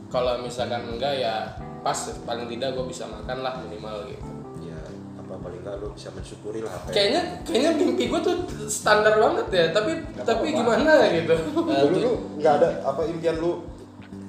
Kalau 0.06 0.38
misalkan 0.38 0.84
enggak 0.86 1.18
ya 1.18 1.48
pas 1.80 1.96
paling 2.22 2.46
tidak 2.46 2.76
gue 2.76 2.84
bisa 2.86 3.08
makan 3.08 3.42
lah 3.42 3.58
minimal 3.58 4.06
gitu. 4.06 4.22
Ya 4.62 4.78
apa 5.18 5.34
paling 5.40 5.60
nggak 5.64 5.80
lu 5.80 5.88
bisa 5.90 6.12
mensyukuri 6.12 6.60
lah 6.60 6.70
apa 6.70 6.92
kayaknya 6.92 7.42
kayaknya 7.42 7.70
mimpi 7.74 8.04
gue 8.06 8.20
tuh 8.20 8.36
standar 8.68 9.16
banget 9.16 9.46
ya 9.50 9.64
tapi 9.72 9.96
Nggak 9.98 10.22
tapi 10.22 10.46
apa-apa. 10.52 10.60
gimana 10.78 10.92
gitu. 11.10 11.34
Dulu 11.58 11.96
lu 11.98 12.12
nggak 12.38 12.54
ada 12.60 12.68
apa 12.84 13.00
impian 13.08 13.36
lu? 13.40 13.64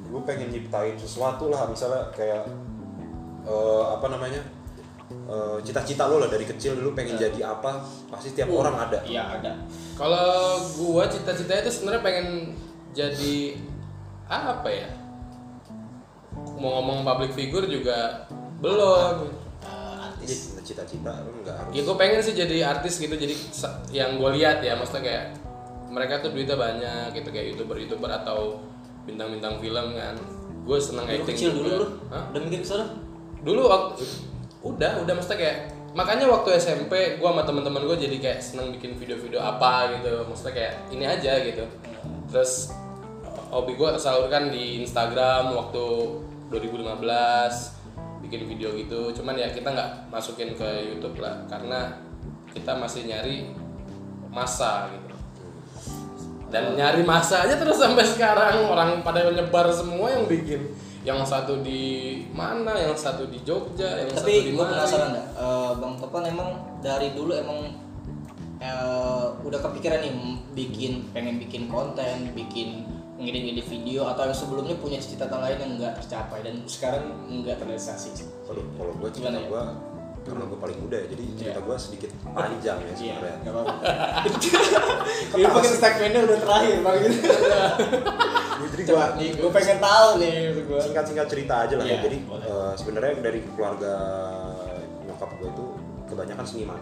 Lu 0.10 0.24
pengen 0.24 0.50
nyiptain 0.50 0.96
sesuatu 0.96 1.52
lah 1.52 1.68
misalnya 1.68 2.10
kayak 2.10 2.48
eh, 3.44 3.84
apa 3.86 4.08
namanya? 4.10 4.40
eh, 4.40 4.63
cita-cita 5.60 6.06
lu 6.06 6.18
lah 6.18 6.28
dari 6.28 6.44
kecil 6.44 6.76
dulu 6.76 6.94
pengen 6.94 7.16
jadi 7.16 7.40
apa 7.50 7.80
pasti 8.08 8.32
tiap 8.32 8.48
Uh, 8.48 8.60
orang 8.60 8.76
ada 8.82 9.00
Iya 9.02 9.24
ada. 9.34 9.52
kalau 9.94 10.28
gue 10.60 11.04
cita-citanya 11.08 11.64
itu 11.64 11.72
sebenarnya 11.72 12.02
pengen 12.02 12.28
jadi 12.92 13.36
apa 14.26 14.68
ya 14.68 14.90
mau 16.56 16.80
ngomong 16.80 17.04
public 17.04 17.32
figure 17.32 17.66
juga 17.66 18.26
belum 18.60 19.32
Eh, 19.64 19.96
artis. 19.98 20.52
Jadi 20.54 20.64
cita-cita 20.66 21.12
lu 21.24 21.40
nggak 21.40 21.56
harus 21.58 21.72
ya 21.72 21.82
gue 21.82 21.96
pengen 21.96 22.20
sih 22.20 22.34
jadi 22.34 22.56
artis 22.70 22.94
gitu 22.98 23.14
jadi 23.14 23.36
yang 23.90 24.16
gue 24.16 24.30
lihat 24.36 24.60
ya 24.60 24.76
maksudnya 24.76 25.04
kayak 25.04 25.26
mereka 25.88 26.20
tuh 26.20 26.32
duitnya 26.32 26.56
banyak 26.56 27.14
gitu 27.14 27.30
kayak 27.30 27.54
youtuber 27.54 27.78
youtuber 27.78 28.10
atau 28.10 28.60
bintang-bintang 29.04 29.60
film 29.60 29.94
kan 29.94 30.16
gue 30.64 30.78
seneng 30.80 31.06
Dulu 31.06 31.16
acting 31.18 31.28
kecil 31.30 31.50
dulu 31.54 31.64
juga. 31.64 31.76
lu. 31.76 31.88
Udah 32.32 32.42
mikir 32.42 32.60
ke 32.60 32.68
sana? 32.68 32.86
dulu 33.40 33.62
waktu 33.68 34.04
udah 34.64 35.04
udah 35.04 35.14
maksudnya 35.14 35.40
kayak 35.44 35.58
makanya 35.94 36.26
waktu 36.32 36.58
SMP 36.58 37.20
gue 37.20 37.28
sama 37.28 37.44
teman-teman 37.44 37.86
gue 37.86 37.98
jadi 38.08 38.18
kayak 38.18 38.40
seneng 38.40 38.74
bikin 38.74 38.96
video-video 38.96 39.44
apa 39.44 40.00
gitu. 40.00 40.24
Maksudnya 40.26 40.54
kayak 40.56 40.74
ini 40.90 41.06
aja 41.06 41.34
gitu. 41.44 41.64
Terus 42.32 42.72
hobi 43.54 43.78
gue 43.78 43.90
tersalurkan 43.94 44.50
di 44.50 44.82
Instagram 44.82 45.54
waktu 45.54 45.86
2015 46.50 48.24
bikin 48.26 48.42
video 48.50 48.74
gitu. 48.74 49.14
Cuman 49.20 49.38
ya 49.38 49.52
kita 49.52 49.70
nggak 49.70 50.10
masukin 50.10 50.56
ke 50.56 50.96
YouTube 50.96 51.20
lah 51.20 51.44
karena 51.52 52.00
kita 52.56 52.74
masih 52.80 53.06
nyari 53.06 53.52
masa 54.34 54.90
gitu. 54.90 55.14
Dan 56.50 56.78
nyari 56.78 57.02
masa 57.06 57.46
aja 57.46 57.60
terus 57.60 57.78
sampai 57.78 58.08
sekarang. 58.08 58.66
Orang 58.66 59.04
pada 59.06 59.28
nyebar 59.30 59.70
semua 59.76 60.10
yang 60.10 60.26
bikin 60.26 60.74
yang 61.04 61.20
satu 61.28 61.60
di 61.60 62.24
mana 62.32 62.72
yang 62.80 62.96
satu 62.96 63.28
di 63.28 63.44
Jogja 63.44 64.00
yang 64.04 64.10
satu 64.12 64.24
Tapi 64.24 64.34
di 64.40 64.52
gue 64.56 64.64
Mari. 64.64 64.72
penasaran 64.72 65.10
dah, 65.12 65.26
Eh, 65.36 65.72
Bang 65.84 65.94
Topan 66.00 66.24
emang 66.32 66.50
dari 66.80 67.12
dulu 67.12 67.36
emang 67.36 67.60
eh, 68.64 69.26
udah 69.44 69.60
kepikiran 69.60 70.00
nih 70.00 70.14
bikin 70.56 71.12
pengen 71.12 71.36
bikin 71.44 71.68
konten, 71.68 72.32
bikin 72.32 72.88
ngedit-ngedit 73.20 73.68
video 73.68 74.08
atau 74.08 74.26
yang 74.28 74.36
sebelumnya 74.36 74.76
punya 74.80 74.98
cita-cita 74.98 75.38
lain 75.38 75.60
yang 75.60 75.72
nggak 75.78 75.94
tercapai 76.00 76.40
dan 76.44 76.64
sekarang 76.66 77.04
nggak 77.30 77.60
terrealisasi. 77.60 78.24
kalau 78.48 78.64
kalau 78.80 78.92
gue 79.00 79.10
ya? 79.12 79.44
gue 79.44 79.64
karena 80.24 80.44
gue 80.46 80.56
paling 80.56 80.78
muda 80.80 80.96
ya 80.96 81.08
jadi 81.08 81.24
cerita 81.34 81.52
Iya. 81.54 81.66
gue 81.66 81.76
sedikit 81.78 82.10
panjang 82.26 82.78
ya 82.80 82.86
Iya, 82.88 82.96
sebenarnya 82.96 83.38
apa-apa. 83.46 83.74
Ini 85.34 85.46
mungkin 85.46 85.74
segmennya 85.74 86.20
udah 86.22 86.38
terakhir 86.40 86.76
bang. 86.80 86.96
jadi 88.64 88.84
Coba 88.86 89.04
gue 89.06 89.18
nih, 89.18 89.30
gue 89.36 89.52
pengen 89.52 89.78
tahu 89.80 90.08
nih 90.18 90.36
gue. 90.56 90.80
singkat-singkat 90.82 91.28
cerita 91.28 91.54
aja 91.62 91.74
lah 91.76 91.86
Iya, 91.86 91.94
ya 91.94 92.00
jadi 92.02 92.18
boleh. 92.24 92.46
eh, 92.46 92.74
sebenarnya 92.74 93.12
dari 93.22 93.40
keluarga 93.46 93.94
nyokap 95.04 95.30
gue 95.36 95.50
itu 95.50 95.66
kebanyakan 96.06 96.46
seniman 96.46 96.82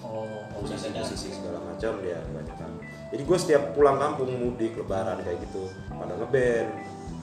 Oh, 0.00 0.24
musisi 0.56 0.88
musisi 0.88 0.96
musisi 0.96 1.28
segala 1.34 1.60
macam 1.60 2.00
dia 2.00 2.16
kebanyakan 2.22 2.70
jadi 3.08 3.22
gue 3.24 3.38
setiap 3.38 3.62
pulang 3.72 3.98
kampung 3.98 4.30
mudik 4.32 4.72
lebaran 4.74 5.20
kayak 5.20 5.36
gitu 5.42 5.68
pada 5.90 6.14
ngeband 6.14 6.68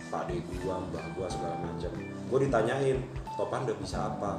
pak 0.06 0.22
de 0.30 0.38
gua 0.62 0.78
mbah 0.84 1.02
gua 1.14 1.26
segala 1.26 1.58
macam 1.58 1.90
gue 1.98 2.40
ditanyain 2.42 2.98
topan 3.34 3.66
udah 3.66 3.78
bisa 3.80 3.98
apa 4.06 4.38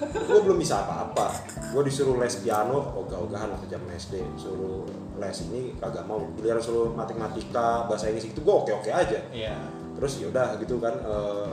gue 0.00 0.40
belum 0.42 0.58
bisa 0.58 0.82
apa-apa. 0.82 1.26
Gue 1.70 1.82
disuruh 1.86 2.18
les 2.18 2.34
piano 2.38 2.78
ogah-ogahan 2.98 3.50
waktu 3.54 3.66
jam 3.70 3.82
SD. 3.86 4.22
Suruh 4.34 4.82
les 5.18 5.36
ini 5.46 5.74
kagak 5.78 6.04
mau. 6.04 6.18
Giliran 6.34 6.58
suruh 6.58 6.90
matematika 6.90 7.86
bahasa 7.86 8.10
Inggris 8.10 8.30
itu 8.30 8.40
gue 8.42 8.54
oke-oke 8.54 8.90
aja. 8.90 9.18
Iya. 9.30 9.56
terus 9.94 10.18
ya 10.18 10.26
udah 10.26 10.58
gitu 10.58 10.82
kan 10.82 10.90
eh, 10.90 11.50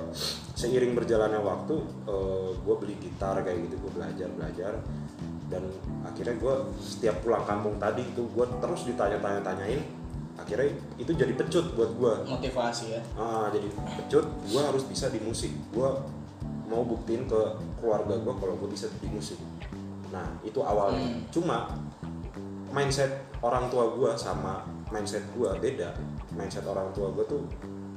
seiring 0.57 0.97
berjalannya 0.97 1.37
waktu 1.45 1.77
gue 2.65 2.75
beli 2.81 2.97
gitar 2.97 3.37
kayak 3.45 3.69
gitu. 3.69 3.77
Gue 3.85 3.91
belajar 4.01 4.27
belajar 4.33 4.73
dan 5.51 5.67
akhirnya 6.01 6.35
gue 6.39 6.55
setiap 6.79 7.21
pulang 7.21 7.43
kampung 7.43 7.75
tadi 7.77 8.01
itu 8.01 8.23
gue 8.31 8.45
terus 8.63 8.87
ditanya-tanya 8.87 9.43
tanyain 9.43 9.83
akhirnya 10.39 10.71
itu 10.95 11.11
jadi 11.11 11.35
pecut 11.35 11.75
buat 11.75 11.91
gue 11.99 12.13
Motivasi 12.23 12.97
ya. 12.97 13.01
ah 13.13 13.51
jadi 13.53 13.67
pecut. 13.69 14.25
Gue 14.49 14.61
harus 14.63 14.83
bisa 14.89 15.11
di 15.13 15.19
musik. 15.21 15.51
Gue 15.69 15.85
mau 16.71 16.81
buktiin 16.81 17.27
ke 17.27 17.41
keluarga 17.77 18.15
gue 18.15 18.33
kalau 18.33 18.55
gue 18.55 18.69
bisa 18.69 18.87
di 18.93 19.07
musik 19.07 19.35
nah 20.07 20.23
itu 20.41 20.57
awalnya 20.57 21.03
Hmm. 21.03 21.27
cuma 21.29 21.57
mindset 22.69 23.11
orang 23.39 23.67
tua 23.67 23.91
gue 23.91 24.11
sama 24.15 24.63
mindset 24.87 25.27
gue 25.29 25.49
beda 25.57 25.91
mindset 26.31 26.63
orang 26.63 26.87
tua 26.89 27.11
gue 27.11 27.25
tuh 27.25 27.43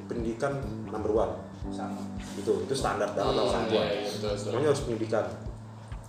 pendidikan 0.05 0.59
number 0.85 1.11
one 1.11 1.33
Sama. 1.67 1.97
itu 2.35 2.53
itu 2.61 2.75
standar 2.75 3.09
banget 3.11 3.33
Hmm, 3.33 3.49
orang 3.49 3.67
tua 3.69 3.83
iya, 3.83 3.95
iya, 3.97 4.09
betul. 4.13 4.33
semuanya 4.37 4.69
harus 4.69 4.83
pendidikan 4.83 5.27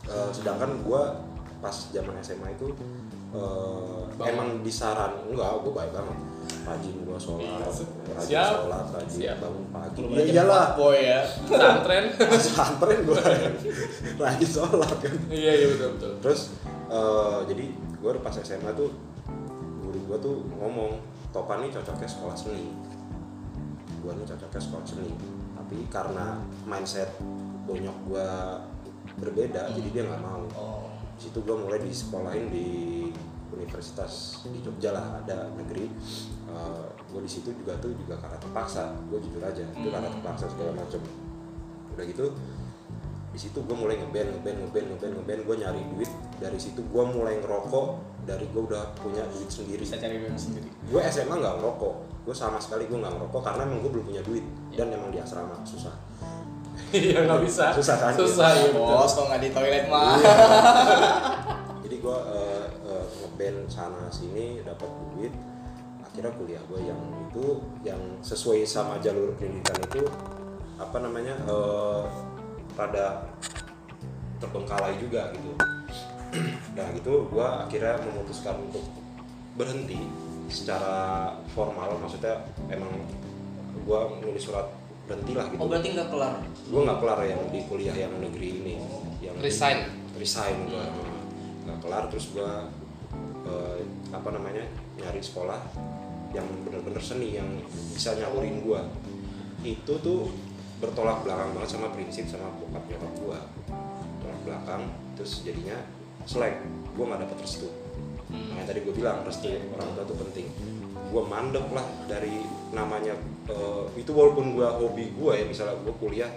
Eh, 0.05 0.29
sedangkan 0.31 0.69
gue 0.81 1.01
pas 1.57 1.74
zaman 1.89 2.13
SMA 2.19 2.50
itu 2.51 2.69
Bangun. 3.31 4.22
emang 4.24 4.50
disaran 4.62 5.17
enggak 5.25 5.50
gue 5.60 5.74
baik 5.74 5.91
banget 5.91 6.17
rajin 6.66 6.96
gue 7.06 7.20
sholat 7.22 7.62
rajin 7.62 7.88
Siap. 8.25 8.52
sholat 8.58 8.86
rajin 8.90 9.20
Siap. 9.22 9.38
bangun 9.38 9.66
pagi. 9.70 9.98
Belum 10.02 10.10
ya 10.10 10.22
aja 10.22 10.32
iyalah. 10.34 10.68
boy 10.74 10.98
ya. 10.98 11.22
pesantren. 11.46 12.04
Pesantren 12.32 13.00
gue 13.06 13.24
rajin 14.22 14.50
sholat 14.50 14.96
kan. 14.98 15.16
Iya 15.30 15.52
iya 15.54 15.68
betul 15.78 15.90
betul. 15.98 16.12
Terus 16.25 16.42
eh, 16.90 17.40
jadi 17.50 17.66
gue 17.75 18.12
pas 18.22 18.36
SMA 18.42 18.72
tuh 18.74 18.90
guru 19.86 20.00
gue 20.10 20.18
tuh 20.20 20.36
ngomong 20.58 20.92
Topan 21.36 21.68
nih 21.68 21.72
cocoknya 21.75 22.08
sekolah 22.08 22.36
seni. 22.36 22.72
Gue 24.00 24.12
nih 24.16 24.25
cocoknya 24.25 24.62
sekolah 24.62 24.86
seni. 24.88 25.12
Tapi 25.56 25.78
karena 25.92 26.40
mindset 26.66 27.12
bonyok 27.66 27.98
gue 28.10 28.30
berbeda 29.22 29.70
jadi 29.74 29.90
dia 29.94 30.04
nggak 30.10 30.22
mau. 30.24 30.44
Oh. 30.58 30.86
di 31.16 31.32
situ 31.32 31.40
gue 31.48 31.56
mulai 31.56 31.80
disekolahin 31.80 32.52
di 32.52 32.68
universitas 33.56 34.44
di 34.52 34.60
Jogja 34.60 34.92
lah 34.92 35.24
ada 35.24 35.48
negeri 35.56 35.88
gue 37.06 37.22
di 37.22 37.32
situ 37.32 37.50
juga 37.54 37.74
tuh 37.78 37.92
juga 37.94 38.16
karena 38.18 38.38
terpaksa 38.38 38.82
gue 39.06 39.20
jujur 39.20 39.42
aja 39.42 39.64
itu 39.64 39.88
karena 39.88 40.06
Hmm. 40.06 40.16
terpaksa 40.16 40.46
segala 40.48 40.72
macam 40.74 41.00
udah 41.92 42.06
gitu 42.06 42.26
di 43.30 43.40
situ 43.42 43.60
gue 43.60 43.76
mulai 43.76 43.96
ngeband 43.96 44.32
ngeband 44.34 44.58
ngeband 44.64 44.86
ngeband 44.90 45.14
ngeband 45.18 45.42
gue 45.44 45.56
nyari 45.58 45.82
duit 45.90 46.12
dari 46.38 46.56
situ 46.56 46.80
gue 46.82 47.04
mulai 47.06 47.36
ngerokok 47.38 47.88
dari 48.24 48.48
gue 48.48 48.62
udah 48.64 48.96
punya 48.96 49.24
duit 49.28 49.48
sendiri 49.48 49.80
Bisa 49.80 49.96
cari 49.96 50.18
duit 50.18 50.34
sendiri. 50.34 50.68
gue 50.68 51.02
SMA 51.06 51.36
nggak 51.36 51.56
ngerokok 51.58 51.94
gue 52.24 52.34
sama 52.34 52.58
sekali 52.58 52.84
gue 52.86 52.96
nggak 52.96 53.12
ngerokok 53.14 53.42
karena 53.44 53.62
emang 53.64 53.80
gue 53.80 53.92
belum 53.92 54.06
punya 54.08 54.24
duit 54.24 54.46
dan 54.72 54.88
emang 54.90 55.12
di 55.12 55.20
asrama 55.20 55.56
susah 55.62 55.94
iya 56.96 57.20
nggak 57.22 57.42
bisa 57.44 57.72
Susah 57.72 57.96
kan? 57.98 58.12
susah 58.14 58.50
iya 58.52 58.70
betul 58.70 58.88
Bos, 58.90 59.12
kok 59.14 59.26
nggak 59.26 59.42
di 59.42 59.50
toilet 59.52 59.86
mah? 59.86 60.16
Iya. 60.16 60.36
jadi 61.84 61.96
gue 61.98 62.18
uh, 62.18 62.66
uh, 62.84 63.06
ngeband 63.20 63.58
sana 63.68 64.08
sini 64.10 64.60
dapat 64.62 64.88
duit 65.12 65.32
akhirnya 66.15 66.31
kuliah 66.39 66.63
gue 66.72 66.79
yang 66.79 67.01
itu 67.27 67.45
yang 67.84 68.00
sesuai 68.24 68.63
sama 68.63 69.03
jalur 69.03 69.36
pendidikan 69.36 69.75
itu 69.84 70.07
apa 70.79 71.03
namanya 71.03 71.36
uh, 71.43 72.07
rada 72.79 73.36
terbengkalai 74.39 74.95
juga 74.95 75.36
gitu. 75.36 75.51
Nah 76.72 76.88
gitu 76.95 77.27
gue 77.27 77.43
akhirnya 77.43 78.00
memutuskan 78.07 78.63
untuk 78.63 78.88
berhenti 79.60 80.07
secara 80.48 81.36
formal. 81.51 82.00
Maksudnya 82.00 82.48
emang 82.72 82.95
gue 83.75 84.00
nulis 84.24 84.39
surat 84.39 84.72
berhenti 85.12 85.36
lah 85.36 85.51
gitu. 85.51 85.60
Oh 85.60 85.67
berarti 85.67 86.00
nggak 86.00 86.15
kelar? 86.15 86.39
gue 86.48 86.79
nggak 86.79 87.00
kelar 87.03 87.19
yang 87.27 87.41
di 87.51 87.60
kuliah 87.67 87.95
yang 88.07 88.15
negeri 88.24 88.63
ini. 88.63 88.75
Yang 89.19 89.36
Resign. 89.43 89.79
resign 90.15 90.63
gue 90.72 90.86
nggak 91.67 91.79
kelar. 91.84 92.07
Terus 92.07 92.31
gue 92.31 92.51
eh, 93.51 93.77
apa 94.15 94.29
namanya 94.31 94.63
nyari 94.95 95.19
sekolah 95.19 95.60
yang 96.36 96.48
bener-bener 96.68 97.00
seni 97.00 97.39
yang 97.39 97.48
bisa 97.96 98.12
nyalurin 98.20 98.60
gue 98.60 98.82
itu 99.63 99.94
tuh 100.04 100.30
bertolak 100.84 101.24
belakang 101.24 101.56
banget 101.56 101.70
sama 101.72 101.89
prinsip 101.96 102.27
sama 102.27 102.51
bokap 102.60 102.84
nyokap 102.92 103.13
gue 103.15 103.39
tolak 104.20 104.39
belakang 104.44 104.84
terus 105.15 105.42
jadinya 105.48 105.80
selek 106.25 106.60
gue 106.96 107.04
nggak 107.06 107.22
dapet 107.27 107.38
restu. 107.46 107.70
Makanya 108.32 108.65
tadi 108.65 108.80
gue 108.82 108.94
bilang 108.98 109.22
restu 109.24 109.48
orang 109.51 109.88
tua 109.94 110.04
tuh 110.04 110.18
penting. 110.18 110.48
Gue 111.13 111.24
mandek 111.24 111.68
lah 111.72 111.86
dari 112.10 112.42
namanya 112.74 113.13
eh, 113.48 113.84
itu 113.96 114.12
walaupun 114.12 114.58
gue 114.58 114.68
hobi 114.68 115.13
gue 115.13 115.32
ya 115.38 115.46
misalnya 115.46 115.77
gue 115.86 115.94
kuliah 116.01 116.32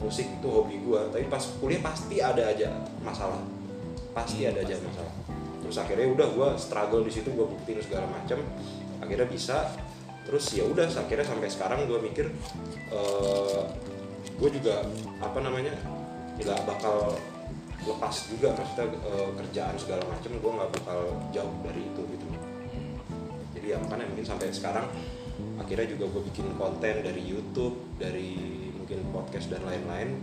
musik 0.00 0.28
itu 0.28 0.48
hobi 0.48 0.80
gue 0.80 1.00
tapi 1.12 1.24
pas 1.28 1.42
kuliah 1.58 1.80
pasti 1.80 2.20
ada 2.20 2.52
aja 2.52 2.68
masalah. 3.00 3.40
Pasti 4.12 4.44
ada 4.44 4.60
aja 4.60 4.76
masalah. 4.84 5.14
Terus 5.64 5.76
akhirnya 5.80 6.06
udah 6.12 6.28
gue 6.34 6.48
struggle 6.60 7.02
di 7.06 7.12
situ 7.12 7.32
gue 7.32 7.46
buktiin 7.46 7.80
segala 7.80 8.06
macam 8.10 8.38
akhirnya 9.00 9.28
bisa. 9.28 9.72
Terus 10.28 10.44
ya 10.54 10.62
udah 10.68 10.86
akhirnya 10.86 11.26
sampai 11.26 11.48
sekarang 11.50 11.90
gue 11.90 11.98
mikir 12.00 12.30
eh 12.92 13.62
gue 14.40 14.50
juga 14.56 14.84
apa 15.20 15.38
namanya 15.42 15.74
nggak 16.40 16.60
bakal 16.64 17.16
lepas 17.80 18.28
juga 18.28 18.52
maksudnya 18.56 18.86
eh, 18.92 19.30
kerjaan 19.40 19.74
segala 19.80 20.02
macam 20.06 20.30
gue 20.36 20.52
nggak 20.60 20.70
bakal 20.80 21.00
jauh 21.34 21.54
dari 21.64 21.82
itu 21.82 22.02
gitu. 22.14 22.26
Jadi 23.56 23.66
ya 23.74 23.76
makanya 23.82 24.06
mungkin 24.08 24.26
sampai 24.28 24.52
sekarang 24.52 24.86
akhirnya 25.56 25.86
juga 25.96 26.04
gue 26.08 26.22
bikin 26.32 26.46
konten 26.56 26.94
dari 27.00 27.22
YouTube 27.24 27.96
dari 27.96 28.36
mungkin 28.76 29.00
podcast 29.12 29.48
dan 29.52 29.64
lain-lain 29.64 30.20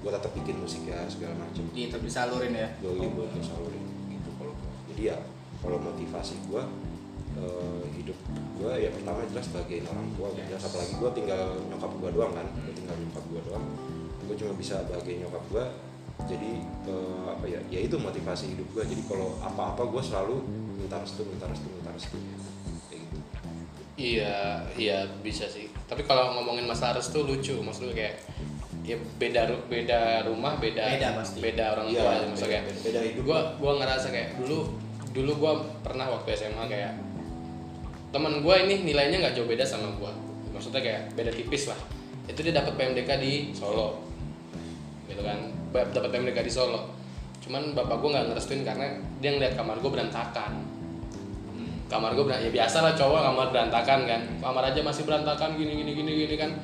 gue 0.00 0.10
tetap 0.10 0.32
bikin 0.32 0.56
musik 0.56 0.82
ya 0.88 1.04
segala 1.12 1.36
macam 1.36 1.60
tetap 1.76 2.00
disalurin 2.00 2.56
ya. 2.56 2.68
gue 2.80 2.92
gue 2.96 3.26
salurin 3.44 3.84
gitu 4.08 4.30
kalau 4.40 4.54
jadi 4.92 5.02
ya 5.12 5.16
kalau 5.60 5.76
motivasi 5.76 6.40
gue 6.48 6.62
eh, 7.40 7.84
hidup 7.94 8.18
gue 8.54 8.72
ya 8.76 8.88
pertama 8.90 9.24
jelas 9.26 9.44
sebagai 9.46 9.78
orang 9.84 10.06
tua 10.14 10.28
gue 10.30 10.44
jelas 10.44 10.62
apalagi 10.62 10.92
gue 10.94 11.10
tinggal 11.14 11.40
nyokap 11.66 11.92
gue 11.94 12.10
doang 12.10 12.32
kan 12.32 12.46
gue 12.58 12.74
tinggal 12.74 12.96
nyokap 12.98 13.24
gue 13.26 13.40
doang 13.42 13.64
gue 14.22 14.36
cuma 14.36 14.52
bisa 14.54 14.74
bagai 14.86 15.14
nyokap 15.18 15.44
gue 15.48 15.64
jadi 16.22 16.50
eh, 16.84 17.24
apa 17.26 17.44
ya 17.44 17.60
ya 17.68 17.80
itu 17.80 17.96
motivasi 17.96 18.44
hidup 18.50 18.68
gue 18.70 18.84
jadi 18.86 19.02
kalau 19.04 19.40
apa-apa 19.40 19.82
gue 19.86 20.02
selalu 20.02 20.36
minta 20.76 20.96
restu 20.96 21.24
minta 21.24 21.44
restu 21.44 21.66
minta 21.70 21.90
restu 21.90 22.16
kayak 22.86 23.00
gitu 23.02 23.18
Iya, 23.96 24.64
iya 24.74 24.98
bisa 25.20 25.44
sih. 25.44 25.68
Tapi 25.84 26.08
kalau 26.08 26.32
ngomongin 26.32 26.64
masalah 26.64 26.96
restu 26.96 27.20
lucu, 27.20 27.52
maksudnya 27.60 27.92
kayak 27.92 28.16
ya 28.80 28.96
beda 29.14 29.44
beda 29.68 30.24
rumah, 30.24 30.56
beda 30.56 30.80
Beda 30.90 31.08
pasti. 31.14 31.36
beda 31.38 31.64
orang 31.70 31.86
Iya, 31.86 32.00
tua. 32.00 32.08
beda- 32.10 32.26
maksudnya 32.26 32.48
kayak 32.50 32.64
beda- 32.64 32.80
beda 32.82 33.00
hidup. 33.04 33.22
Gua 33.22 33.40
gua 33.60 33.72
ngerasa 33.76 34.06
kayak 34.08 34.28
dulu 34.40 34.58
dulu 35.10 35.32
gua 35.36 35.52
pernah 35.84 36.06
waktu 36.08 36.28
SMA 36.32 36.64
kayak 36.64 36.92
teman 38.10 38.42
gua 38.42 38.60
ini 38.62 38.82
nilainya 38.82 39.22
nggak 39.22 39.34
jauh 39.38 39.48
beda 39.48 39.64
sama 39.66 39.90
gua. 39.98 40.12
Maksudnya 40.50 40.82
kayak 40.82 41.14
beda 41.14 41.30
tipis 41.34 41.70
lah. 41.70 41.78
Itu 42.26 42.42
dia 42.42 42.54
dapat 42.54 42.74
PMDK 42.76 43.10
di 43.22 43.32
Solo. 43.56 44.02
Gitu 45.06 45.22
kan. 45.22 45.50
Dapat 45.70 46.10
PMDK 46.10 46.38
di 46.42 46.52
Solo. 46.52 46.90
Cuman 47.42 47.74
bapak 47.74 47.96
gua 48.02 48.18
nggak 48.18 48.26
ngerestuin 48.34 48.62
karena 48.62 48.86
dia 49.18 49.30
ngeliat 49.34 49.54
kamar 49.54 49.78
gua 49.78 49.90
berantakan 49.94 50.80
kamar 51.90 52.14
gue 52.14 52.24
ya 52.30 52.50
biasa 52.54 52.86
lah 52.86 52.94
cowok 52.94 53.18
kamar 53.18 53.46
berantakan 53.50 54.06
kan 54.06 54.22
kamar 54.38 54.62
aja 54.70 54.80
masih 54.80 55.02
berantakan 55.02 55.58
gini 55.58 55.74
gini 55.82 55.92
gini 55.98 56.10
gini 56.22 56.34
kan 56.38 56.54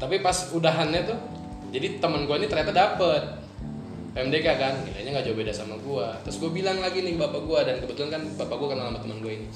tapi 0.00 0.24
pas 0.24 0.48
udahannya 0.56 1.04
tuh 1.04 1.18
jadi 1.68 2.00
temen 2.00 2.24
gue 2.24 2.36
ini 2.40 2.48
ternyata 2.48 2.72
dapet 2.72 3.22
PMDK 4.16 4.46
kan 4.56 4.74
nilainya 4.88 5.20
nggak 5.20 5.26
jauh 5.28 5.36
beda 5.36 5.52
sama 5.52 5.76
gue 5.76 6.06
terus 6.24 6.40
gue 6.40 6.48
bilang 6.48 6.80
lagi 6.80 7.04
nih 7.04 7.20
bapak 7.20 7.44
gue 7.44 7.60
dan 7.60 7.76
kebetulan 7.84 8.10
kan 8.16 8.22
bapak 8.40 8.56
gue 8.56 8.68
kenal 8.72 8.88
sama 8.88 8.98
teman 9.04 9.18
gue 9.20 9.32
ini 9.36 9.46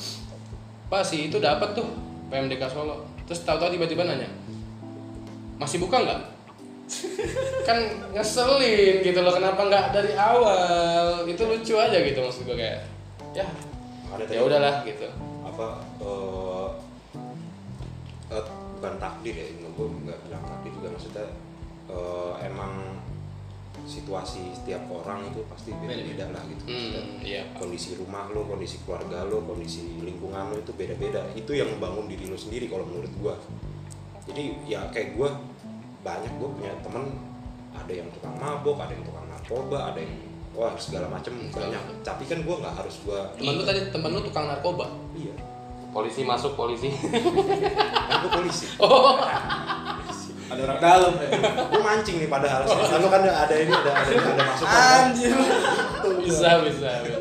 pak 0.93 1.01
si 1.01 1.33
itu 1.33 1.41
dapat 1.41 1.73
tuh 1.73 1.89
PMDK 2.29 2.69
Solo. 2.69 3.09
Terus 3.25 3.49
tahu-tahu 3.49 3.81
tiba-tiba 3.81 4.05
nanya 4.05 4.29
masih 5.57 5.81
buka 5.81 6.05
nggak? 6.05 6.21
Kan 7.69 7.79
ngeselin 8.13 9.01
gitu 9.01 9.25
loh 9.25 9.33
kenapa 9.33 9.73
nggak 9.73 9.97
dari 9.97 10.13
awal? 10.13 11.25
Itu 11.25 11.49
lucu 11.49 11.81
aja 11.81 11.97
gitu 11.97 12.21
maksud 12.21 12.45
gue 12.45 12.57
kayak 12.61 12.85
ya 13.33 13.49
Ada 14.13 14.29
ya 14.29 14.45
udahlah 14.45 14.85
gitu. 14.85 15.09
Apa 15.49 15.81
eh, 16.05 16.69
eh, 18.37 18.45
bukan 18.77 18.95
takdir 19.01 19.33
ya 19.33 19.47
gue 19.49 19.87
nggak 20.05 20.19
bilang 20.29 20.45
takdir 20.45 20.71
juga 20.77 20.89
maksudnya 20.93 21.25
eh, 21.89 22.33
emang 22.53 23.01
situasi 23.93 24.41
setiap 24.57 24.89
orang 24.89 25.29
itu 25.29 25.45
pasti 25.45 25.77
beda-beda 25.77 26.33
lah 26.33 26.43
gitu. 26.49 26.65
Hmm 26.65 27.21
iya. 27.21 27.45
kondisi 27.53 27.93
rumah 28.01 28.33
lo 28.33 28.49
kondisi 28.49 28.81
keluarga 28.89 29.29
lo 29.29 29.45
kondisi 29.45 30.01
lingkungan 30.01 30.49
lo 30.49 30.57
itu 30.57 30.73
beda-beda. 30.73 31.21
Itu 31.37 31.53
yang 31.53 31.69
membangun 31.77 32.09
diri 32.09 32.25
lo 32.25 32.39
sendiri 32.41 32.73
kalau 32.73 32.89
menurut 32.89 33.13
gue 33.13 33.35
jadi 34.23 34.43
ya 34.65 34.81
kayak 34.89 35.19
gue 35.19 35.29
banyak 36.01 36.33
gue 36.41 36.49
punya 36.49 36.73
temen. 36.81 37.05
Ada 37.73 37.93
yang 38.05 38.09
tukang 38.13 38.37
mabok 38.37 38.77
ada 38.85 38.93
yang 38.93 39.05
tukang 39.05 39.25
narkoba 39.33 39.79
ada 39.93 39.99
yang 40.05 40.13
wah 40.53 40.77
segala 40.77 41.09
macem 41.09 41.33
Segala 41.49 41.73
banyak. 41.73 41.83
Tapi 42.05 42.25
kan 42.29 42.39
gue 42.45 42.57
nggak 42.57 42.75
harus 42.81 42.95
gue 43.05 43.21
temen 43.41 43.53
lu 43.61 43.65
tadi 43.65 43.81
temen 43.93 44.11
lu 44.13 44.21
tukang 44.25 44.45
narkoba? 44.49 44.87
Iya. 45.13 45.35
Polisi 45.93 46.25
masuk 46.25 46.57
polisi. 46.57 46.89
Kan 48.09 48.17
gue 48.25 48.33
polisi. 48.33 48.65
Oh 48.81 49.21
Ada 50.53 50.61
orang 50.69 50.79
dalam 50.85 51.13
ya. 51.17 51.29
gue 51.65 51.81
mancing 51.81 52.17
nih 52.21 52.29
padahal 52.29 52.63
lalu 52.69 53.09
kan 53.09 53.21
ada 53.25 53.55
ini 53.57 53.73
ada 53.73 53.91
ada, 53.97 54.13
ada 54.13 54.45
masukan 54.53 54.69
kan. 54.69 55.03
Anjir. 55.09 55.33
bisa 56.21 56.51
bisa 56.69 56.91
bisa. 57.01 57.19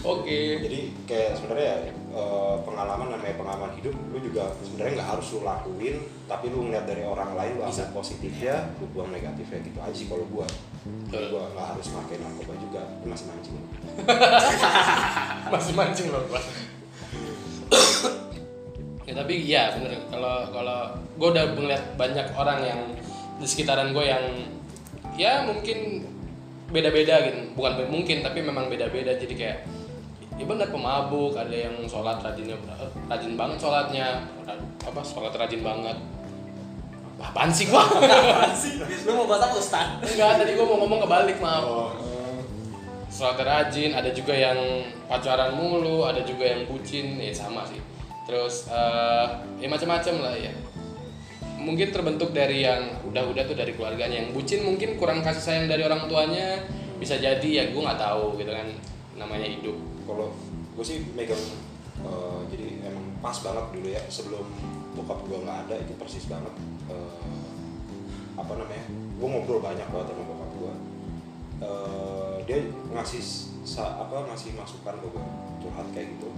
oke 0.00 0.38
jadi 0.64 0.80
kayak 1.04 1.30
sebenarnya 1.36 1.68
ya, 1.68 1.76
eh, 1.92 2.56
pengalaman 2.64 3.06
namanya 3.12 3.36
pengalaman 3.36 3.70
hidup 3.76 3.94
lu 4.08 4.18
juga 4.18 4.48
sebenarnya 4.64 4.92
nggak 4.96 5.10
harus 5.12 5.26
lu 5.36 5.40
lakuin 5.44 5.96
tapi 6.24 6.44
lu 6.48 6.58
ngeliat 6.64 6.88
dari 6.88 7.04
orang 7.04 7.36
lain 7.36 7.52
lu 7.60 7.62
ambil 7.68 7.88
positifnya 7.92 8.72
lu 8.80 8.88
buang 8.96 9.12
negatifnya 9.12 9.60
gitu 9.60 9.78
aja 9.84 9.92
sih 9.92 10.08
kalau 10.08 10.24
gua 10.32 10.48
jadi 11.12 11.26
gua 11.28 11.52
nggak 11.52 11.66
harus 11.76 11.86
pakai 11.92 12.16
narkoba 12.16 12.54
juga 12.56 12.82
masih 13.04 13.26
mancing 13.28 13.54
masih 15.52 15.72
mancing 15.76 16.08
loh 16.08 16.24
gua 16.32 16.40
ya 19.14 19.22
tapi 19.22 19.34
iya 19.46 19.62
bener. 19.78 19.94
Kalau 20.10 20.50
kalau 20.50 20.90
gue 21.14 21.28
udah 21.30 21.44
melihat 21.54 21.84
banyak 21.94 22.26
orang 22.34 22.58
yang 22.66 22.80
di 23.38 23.46
sekitaran 23.46 23.94
gue 23.94 24.02
yang 24.02 24.24
ya 25.14 25.46
mungkin 25.46 26.02
beda-beda 26.74 27.22
gitu. 27.30 27.54
Bukan 27.54 27.86
mungkin 27.86 28.26
tapi 28.26 28.42
memang 28.42 28.66
beda-beda. 28.66 29.14
Jadi 29.14 29.34
kayak 29.38 29.62
ya 30.34 30.44
bener 30.50 30.66
pemabuk 30.66 31.38
ada 31.38 31.54
yang 31.54 31.78
sholat 31.86 32.18
rajinnya 32.18 32.58
rajin 33.06 33.38
banget 33.38 33.56
sholatnya. 33.62 34.26
Apa 34.82 35.00
sholat 35.06 35.30
rajin 35.38 35.62
banget. 35.62 35.94
Apaan 37.22 37.48
sih 37.54 37.70
gua? 37.70 37.86
Lu 39.06 39.10
mau 39.14 39.30
bahas 39.30 39.46
apa 39.46 39.56
Ustaz? 39.56 39.86
enggak 40.02 40.42
tadi 40.42 40.58
gua 40.58 40.66
mau 40.66 40.82
ngomong 40.82 41.06
kebalik 41.06 41.38
maaf. 41.38 41.94
Sholat 43.14 43.38
rajin 43.38 43.94
ada 43.94 44.10
juga 44.10 44.34
yang 44.34 44.58
pacaran 45.06 45.54
mulu 45.54 46.02
ada 46.02 46.26
juga 46.26 46.50
yang 46.50 46.66
bucin. 46.66 47.22
Ya 47.22 47.30
sama 47.30 47.62
sih 47.62 47.93
terus 48.24 48.68
eh, 48.68 49.26
ya 49.60 49.68
macam-macam 49.68 50.14
lah 50.24 50.34
ya. 50.36 50.52
Mungkin 51.54 51.88
terbentuk 51.96 52.36
dari 52.36 52.60
yang 52.60 53.00
udah-udah 53.08 53.44
tuh 53.48 53.56
dari 53.56 53.72
keluarganya. 53.72 54.20
Yang 54.20 54.36
bucin 54.36 54.60
mungkin 54.68 55.00
kurang 55.00 55.24
kasih 55.24 55.40
sayang 55.40 55.66
dari 55.68 55.80
orang 55.84 56.04
tuanya. 56.10 56.60
Bisa 57.00 57.16
jadi 57.16 57.48
ya 57.48 57.64
gue 57.72 57.80
nggak 57.80 58.00
tahu 58.00 58.36
gitu 58.36 58.52
kan. 58.52 58.68
Namanya 59.16 59.48
hidup. 59.48 59.76
Kalau 60.04 60.32
gue 60.76 60.84
sih 60.84 61.04
megang 61.16 61.40
eh, 62.04 62.40
jadi 62.52 62.84
emang 62.92 63.16
pas 63.24 63.36
banget 63.40 63.64
dulu 63.72 63.88
ya. 63.88 64.02
Sebelum 64.12 64.44
bokap 64.92 65.24
gue 65.24 65.38
nggak 65.40 65.58
ada 65.68 65.74
itu 65.80 65.92
persis 65.96 66.28
banget. 66.28 66.52
Eh, 66.92 67.52
apa 68.34 68.52
namanya? 68.58 68.84
Gue 69.16 69.28
ngobrol 69.30 69.62
banyak 69.62 69.88
banget 69.88 70.06
sama 70.12 70.24
bokap 70.26 70.50
gue 70.58 70.74
Eh, 71.64 72.36
dia 72.44 72.58
ngasih 72.92 73.22
sa- 73.64 73.96
apa 73.96 74.26
ngasih 74.28 74.52
masukan 74.58 75.00
ke 75.00 75.06
gue 75.06 75.24
curhat 75.62 75.86
kayak 75.94 76.12
gitu. 76.18 76.28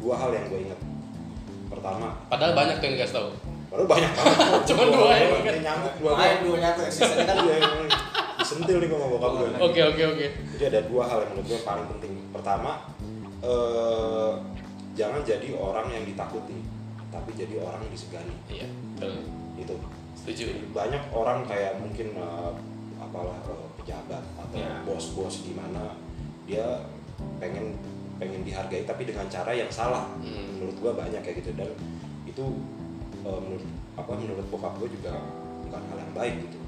Dua 0.00 0.16
hal 0.16 0.32
yang 0.32 0.48
gue 0.48 0.60
inget 0.66 0.80
pertama. 1.66 2.08
Padahal 2.26 2.52
banyak 2.54 2.76
tuh 2.78 2.86
yang 2.86 2.94
dikasih 2.96 3.16
tahu. 3.18 3.30
Baru 3.66 3.84
banyak 3.84 4.10
banget. 4.14 4.38
Cuman 4.70 4.86
dua 4.88 5.10
yang 5.12 5.30
inget. 5.32 5.42
Kayak 5.44 5.60
nyamuk 5.62 5.92
dua 5.98 6.10
Main 6.14 6.38
dulu 6.40 6.56
nyatu 6.56 6.80
sisanya 6.86 7.24
kan 7.24 7.36
Iya, 7.42 7.54
emang 7.58 7.82
disentil 8.36 8.76
nih 8.78 8.88
sama 8.88 9.06
bokap 9.10 9.30
gue 9.32 9.48
oke 9.58 9.80
oke 9.90 10.02
oke. 10.14 10.26
Jadi 10.54 10.64
ada 10.70 10.80
dua 10.86 11.02
hal 11.04 11.18
yang 11.24 11.30
menurut 11.34 11.46
gue 11.50 11.60
paling 11.60 11.86
penting. 11.90 12.12
Pertama 12.30 12.70
eh, 13.42 14.32
jangan 14.94 15.20
jadi 15.22 15.48
orang 15.52 15.86
yang 15.90 16.04
ditakuti 16.04 16.58
tapi 17.06 17.30
jadi 17.34 17.54
orang 17.60 17.80
yang 17.82 17.92
disegani. 17.92 18.34
Iya 18.46 18.68
betul. 18.94 19.12
Itu. 19.56 19.74
Setuju. 20.16 20.44
Banyak 20.70 21.02
orang 21.10 21.42
kayak 21.44 21.78
mungkin 21.78 22.14
eh, 22.14 22.52
apalah 22.96 23.38
eh, 23.44 23.66
pejabat 23.82 24.22
atau 24.36 24.56
Ya. 24.56 24.80
bos-bos 24.86 25.42
di 25.42 25.52
mana 25.52 25.92
dia 26.46 26.86
pengen 27.42 27.74
pengen 28.16 28.42
dihargai 28.42 28.88
tapi 28.88 29.04
dengan 29.04 29.28
cara 29.28 29.52
yang 29.52 29.68
salah. 29.68 30.08
Hmm. 30.20 30.56
menurut 30.56 30.76
gua 30.80 30.92
banyak 30.96 31.20
kayak 31.20 31.44
gitu 31.44 31.52
dan 31.52 31.68
itu 32.24 32.44
eh, 33.24 33.40
menurut 33.40 33.64
apa 33.96 34.12
menurut 34.12 34.46
bokap 34.52 34.76
gue 34.76 34.88
juga 34.92 35.16
bukan 35.64 35.80
hal 35.88 35.98
yang 35.98 36.12
baik 36.12 36.34
gitu. 36.44 36.58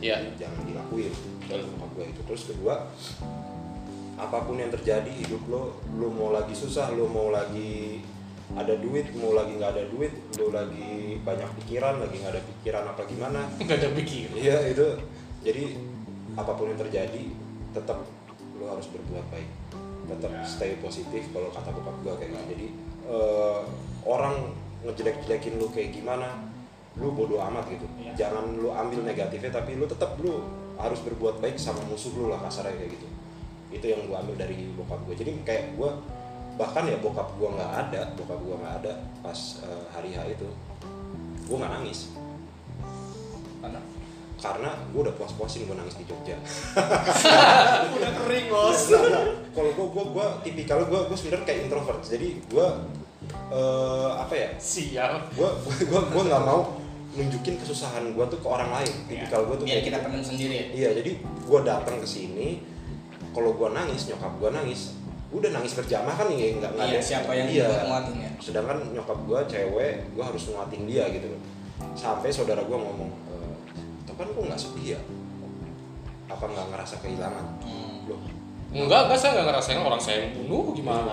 Iya. 0.00 0.16
Jangan 0.40 0.64
dilakuin. 0.64 1.12
Betul. 1.44 1.68
bokap 1.76 1.90
gue 1.96 2.04
itu. 2.08 2.20
Terus 2.24 2.42
kedua 2.52 2.74
apa 4.20 4.38
pun 4.44 4.60
yang 4.60 4.68
terjadi 4.68 5.08
hidup 5.08 5.40
lo 5.48 5.80
lo 5.96 6.08
mau 6.12 6.28
lagi 6.28 6.52
susah 6.52 6.92
lo 6.92 7.08
mau 7.08 7.32
lagi 7.32 8.04
ada 8.52 8.76
duit 8.76 9.08
mau 9.16 9.32
lagi 9.32 9.56
nggak 9.56 9.72
ada 9.72 9.84
duit 9.88 10.12
lo 10.36 10.52
lagi 10.52 11.16
banyak 11.24 11.48
pikiran 11.62 12.04
lagi 12.04 12.20
nggak 12.20 12.32
ada 12.36 12.42
pikiran 12.44 12.84
apa 12.88 13.02
gimana. 13.08 13.40
Nggak 13.64 13.78
ada 13.80 13.90
pikir 13.96 14.28
iya 14.36 14.56
itu. 14.68 14.88
Jadi 15.40 15.64
apa 16.36 16.52
pun 16.52 16.68
yang 16.68 16.80
terjadi 16.80 17.22
tetap 17.72 18.04
lo 18.60 18.64
harus 18.68 18.88
berbuat 18.92 19.24
baik 19.32 19.59
tetap 20.16 20.32
stay 20.42 20.76
positif 20.82 21.30
kalau 21.30 21.48
kata 21.50 21.70
bokap 21.70 21.96
gue 22.02 22.14
kayak 22.24 22.30
gitu. 22.34 22.44
Jadi 22.54 22.66
eh, 23.10 23.60
orang 24.06 24.36
ngejelek-jelekin 24.84 25.60
lu 25.60 25.66
kayak 25.70 25.90
gimana 25.92 26.50
lu 26.98 27.14
bodoh 27.14 27.38
amat 27.38 27.70
gitu. 27.70 27.86
Iya. 28.02 28.12
jangan 28.26 28.58
lu 28.58 28.74
ambil 28.74 29.06
negatifnya 29.06 29.54
tapi 29.54 29.78
lu 29.78 29.86
tetap 29.86 30.18
lu 30.18 30.42
harus 30.80 30.98
berbuat 31.04 31.38
baik 31.38 31.60
sama 31.60 31.84
musuh 31.86 32.10
lu 32.16 32.32
lah 32.32 32.40
kasarnya 32.42 32.74
kayak 32.76 32.90
gitu. 32.98 33.06
Itu 33.70 33.86
yang 33.86 34.08
gue 34.10 34.16
ambil 34.16 34.36
dari 34.36 34.74
bokap 34.74 35.00
gue 35.06 35.14
jadi 35.14 35.30
kayak 35.46 35.64
gue 35.78 35.90
bahkan 36.58 36.84
ya 36.84 36.98
bokap 37.00 37.30
gue 37.40 37.48
nggak 37.56 37.72
ada 37.88 38.12
bokap 38.18 38.36
gue 38.42 38.56
nggak 38.58 38.74
ada 38.84 38.92
pas 39.24 39.38
eh, 39.64 39.84
hari 39.94 40.10
H 40.12 40.18
itu 40.34 40.48
gue 41.46 41.56
nggak 41.56 41.72
nangis. 41.78 42.10
Karena 43.60 43.80
karena 44.40 44.72
gue 44.88 45.00
udah 45.00 45.14
puas-puasin 45.14 45.64
gue 45.64 45.76
nangis 45.76 45.94
di 45.94 46.04
Jogja 46.04 46.36
udah 47.96 48.10
kering 48.18 48.46
bos. 48.48 48.88
kalau 49.50 49.70
gue 49.70 49.86
gue 49.86 50.04
gue 50.10 50.26
tipikal 50.42 50.80
gue 50.82 51.00
gue 51.04 51.16
sebenarnya 51.16 51.44
kayak 51.44 51.60
introvert 51.68 52.00
jadi 52.00 52.28
gue 52.40 52.66
eh, 53.50 54.10
apa 54.16 54.32
ya 54.32 54.48
sial 54.56 55.20
gue 55.30 55.48
gue 55.80 56.00
gue 56.02 56.22
nggak 56.24 56.42
mau 56.42 56.80
nunjukin 57.10 57.58
kesusahan 57.58 58.06
gue 58.08 58.24
tuh 58.28 58.38
ke 58.38 58.46
orang 58.46 58.70
lain 58.72 58.92
tipikal 59.04 59.44
gue 59.44 59.56
tuh 59.56 59.66
Biar 59.66 59.82
kayak 59.82 59.86
kita 59.92 59.98
gitu. 60.08 60.26
sendiri 60.26 60.54
ya. 60.54 60.66
iya 60.70 60.88
jadi 60.96 61.10
gue 61.20 61.60
datang 61.60 61.96
ke 61.98 62.06
sini 62.06 62.62
kalau 63.30 63.52
gue 63.52 63.68
nangis 63.68 64.08
nyokap 64.08 64.32
gue 64.36 64.50
nangis 64.50 64.94
gue 65.30 65.38
udah 65.38 65.52
nangis 65.52 65.74
berjamaah 65.74 66.16
kan 66.16 66.26
ya 66.26 66.46
nggak 66.56 66.70
nggak 66.74 66.86
Iya, 66.86 66.98
ada- 66.98 67.06
siapa 67.06 67.30
yang 67.34 67.46
iya. 67.46 67.66
nguatin 67.84 68.16
ya? 68.18 68.30
sedangkan 68.38 68.78
nyokap 68.90 69.18
gue 69.20 69.40
cewek 69.46 69.94
gue 70.10 70.24
harus 70.24 70.42
nguatin 70.48 70.82
dia 70.86 71.04
gitu 71.06 71.28
sampai 71.94 72.30
saudara 72.30 72.62
gue 72.62 72.74
ngomong 72.74 73.10
e, 74.20 74.22
topan 74.22 74.28
kok 74.30 74.44
nggak 74.46 74.60
sedih 74.60 74.86
ya 74.90 75.00
apa 76.28 76.44
nggak 76.46 76.66
ngerasa 76.68 76.94
kehilangan 77.00 77.44
Hmm. 77.60 78.04
loh 78.06 78.20
enggak 78.70 79.00
enggak 79.02 79.18
saya 79.18 79.30
nggak 79.32 79.46
ngerasain 79.48 79.80
orang 79.80 79.98
saya 79.98 80.16
yang 80.20 80.32
bunuh 80.36 80.64
gimana 80.72 81.12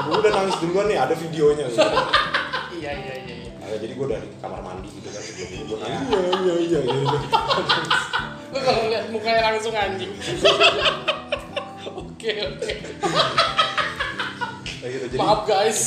gue 0.00 0.14
udah 0.16 0.32
nangis 0.32 0.56
duluan 0.58 0.86
nih 0.86 0.96
ada 0.96 1.12
videonya 1.12 1.64
gitu. 1.66 1.82
iya 2.78 2.90
iya 2.92 3.14
iya 3.20 3.34
iya 3.36 3.52
Nah, 3.56 3.80
jadi 3.80 3.90
gue 3.90 4.06
dari 4.06 4.28
kamar 4.38 4.60
mandi 4.60 4.88
gitu 4.90 5.08
kan 5.08 5.18
sebelum 5.18 5.48
gue 5.66 5.76
Iya. 5.78 5.88
nangis 5.88 6.04
iya 6.04 6.20
iya 6.36 6.80
iya 6.80 6.94
iya 6.94 7.18
Gue 8.46 8.60
kalau 8.62 8.80
ngeliat 8.82 9.06
mukanya 9.08 9.40
langsung 9.50 9.74
anjing. 9.74 10.12
Oke 11.90 12.30
oke. 12.44 12.72
Kayak 14.76 14.90
gitu 14.92 15.06
jadi 15.08 15.18
Maaf 15.18 15.40
guys. 15.42 15.80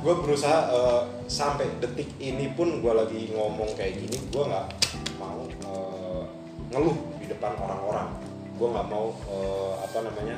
gue 0.00 0.14
berusaha 0.16 0.58
eh, 0.66 1.00
sampai 1.26 1.68
detik 1.76 2.08
ini 2.18 2.50
pun 2.50 2.80
gue 2.80 2.88
lagi 2.90 3.30
ngomong 3.30 3.68
kayak 3.74 3.94
gini 3.96 4.16
gue 4.26 4.42
nggak 4.42 4.66
ngeluh 6.70 6.96
di 7.18 7.26
depan 7.26 7.52
orang-orang 7.56 8.08
gue 8.54 8.68
nggak 8.68 8.86
mau 8.86 9.06
eh, 9.26 9.72
apa 9.80 9.98
namanya 10.02 10.36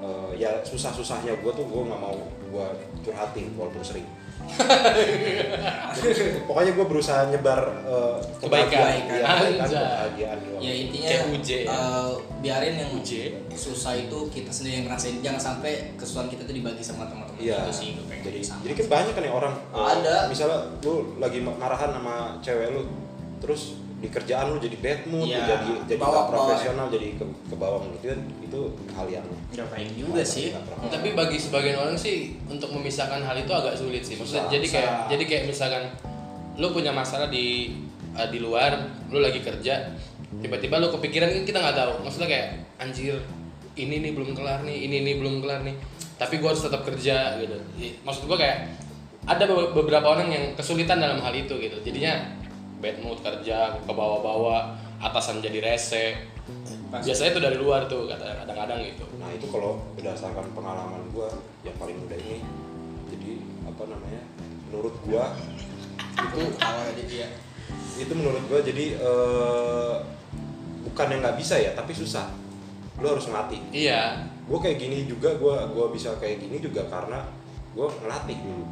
eh, 0.00 0.30
ya 0.36 0.50
susah-susahnya 0.62 1.36
gue 1.36 1.52
tuh 1.52 1.64
gue 1.64 1.82
nggak 1.84 2.00
mau 2.00 2.16
gue 2.50 2.66
curhatin 3.02 3.52
walaupun 3.54 3.80
sering 3.80 4.06
pokoknya 6.48 6.72
gue 6.72 6.86
berusaha 6.86 7.28
nyebar 7.28 7.60
eh, 7.84 8.16
Kebaikan. 8.40 8.72
kebahagiaan, 8.72 8.96
iya, 9.04 9.26
kebaikan, 9.28 9.60
Anjay. 9.60 9.76
kebahagiaan 9.76 10.38
doang. 10.40 10.60
Ya 10.60 10.72
intinya 10.74 11.16
Uje 11.30 11.58
ya? 11.60 11.68
eh, 11.68 12.10
biarin 12.40 12.74
yang 12.78 12.90
Uje. 12.94 13.22
susah 13.52 13.92
itu 13.94 14.18
kita 14.32 14.48
sendiri 14.48 14.80
yang 14.80 14.86
ngerasain. 14.88 15.20
Jangan 15.20 15.40
sampai 15.42 15.72
kesusahan 15.94 16.28
kita 16.28 16.48
itu 16.48 16.54
dibagi 16.56 16.80
sama 16.80 17.04
teman-teman 17.04 17.36
Iya. 17.36 17.60
itu 17.62 17.72
sih 17.74 17.88
gue 17.94 18.04
pengen 18.06 18.22
Jadi 18.26 18.40
sama. 18.40 18.60
jadi 18.62 18.74
kan 18.74 18.86
banyak 18.88 19.12
kan 19.12 19.22
ya 19.22 19.32
orang 19.34 19.54
Ada. 19.70 20.16
Misalnya 20.26 20.58
lu 20.80 20.92
lagi 21.16 21.38
marahan 21.40 21.90
sama 21.90 22.14
cewek 22.40 22.66
lu, 22.70 22.82
terus 23.38 23.76
di 24.00 24.08
kerjaan 24.08 24.48
lu 24.48 24.58
jadi 24.58 24.76
bad 24.80 25.00
mood, 25.06 25.28
lu 25.28 25.36
jadi 25.36 25.68
jadi 25.84 26.00
Bawa- 26.00 26.08
nggak 26.08 26.24
bawa 26.24 26.32
profesional, 26.32 26.86
jadi 26.88 27.08
ke, 27.14 27.24
ke 27.28 27.54
bawah 27.54 27.80
gitu 27.84 28.06
kan 28.08 28.20
itu 28.40 28.60
hal 28.90 29.06
yang 29.06 29.26
Nggak 29.52 29.66
baik 29.68 29.90
juga 29.92 30.22
sih. 30.24 30.46
Tapi 30.88 31.08
bagi 31.12 31.36
sebagian 31.36 31.76
orang 31.76 31.96
sih 31.96 32.16
untuk 32.48 32.72
memisahkan 32.72 33.20
hal 33.20 33.36
itu 33.36 33.52
agak 33.52 33.76
sulit 33.76 34.00
sih. 34.00 34.16
Maksudnya 34.16 34.48
Susah, 34.48 34.52
jadi 34.52 34.66
kayak 34.66 34.92
jadi 35.12 35.24
kayak 35.28 35.44
misalkan 35.46 35.82
lu 36.56 36.72
punya 36.72 36.90
masalah 36.90 37.28
di 37.28 37.76
eh, 38.10 38.28
di 38.28 38.38
luar, 38.40 38.72
lu 39.06 39.20
lagi 39.20 39.38
kerja, 39.38 39.92
tiba-tiba 40.34 40.80
lu 40.80 40.88
kepikiran 40.90 41.28
kan 41.30 41.44
kita 41.44 41.58
nggak 41.60 41.76
tahu. 41.76 41.92
Maksudnya 42.00 42.28
kayak 42.28 42.46
anjir 42.80 43.20
ini 43.76 44.00
nih 44.00 44.16
belum 44.16 44.32
kelar 44.32 44.64
nih, 44.64 44.76
ini 44.88 44.96
nih 45.04 45.14
belum 45.20 45.44
kelar 45.44 45.60
nih. 45.60 45.76
Tapi 46.16 46.40
gua 46.40 46.52
harus 46.52 46.64
tetap 46.64 46.82
kerja 46.82 47.36
gitu. 47.36 47.56
Maksud 48.00 48.24
gua 48.24 48.40
kayak 48.40 48.80
ada 49.28 49.44
be- 49.44 49.72
beberapa 49.76 50.08
orang 50.08 50.32
yang 50.32 50.44
kesulitan 50.56 50.96
dalam 50.96 51.20
hal 51.20 51.32
itu 51.32 51.52
gitu. 51.60 51.76
Jadinya 51.84 52.39
bad 52.80 52.96
mood 53.04 53.20
kerja 53.20 53.76
ke 53.80 53.92
bawah-bawah, 53.92 54.74
atasan 54.98 55.44
jadi 55.44 55.60
rese. 55.60 56.16
Pasti. 56.90 57.06
Biasanya 57.06 57.30
itu 57.30 57.40
dari 57.40 57.56
luar 57.60 57.86
tuh 57.86 58.10
kata- 58.10 58.42
kadang-kadang 58.42 58.82
gitu. 58.82 59.06
Nah 59.22 59.30
itu 59.30 59.46
kalau 59.46 59.78
berdasarkan 59.94 60.50
pengalaman 60.50 61.06
gua 61.14 61.30
yang 61.62 61.76
paling 61.78 61.94
muda 62.00 62.18
ini, 62.18 62.42
jadi 63.06 63.32
apa 63.68 63.82
namanya? 63.86 64.22
Menurut 64.68 64.94
gua 65.06 65.24
Itu 66.20 66.40
dia. 67.06 67.28
itu 67.96 68.12
menurut 68.16 68.42
gua 68.50 68.60
jadi 68.64 68.98
eh, 68.98 69.94
bukan 70.90 71.06
yang 71.12 71.20
nggak 71.22 71.38
bisa 71.38 71.54
ya, 71.60 71.70
tapi 71.78 71.94
susah. 71.94 72.32
Lu 72.98 73.06
harus 73.06 73.30
ngelatih. 73.30 73.60
Iya, 73.70 74.26
gue 74.44 74.58
kayak 74.60 74.76
gini 74.76 75.08
juga 75.08 75.32
gue 75.38 75.54
gua 75.72 75.86
bisa 75.88 76.12
kayak 76.20 76.42
gini 76.42 76.58
juga 76.60 76.84
karena 76.90 77.22
gue 77.70 77.86
ngelatih 77.86 78.36
dulu 78.42 78.64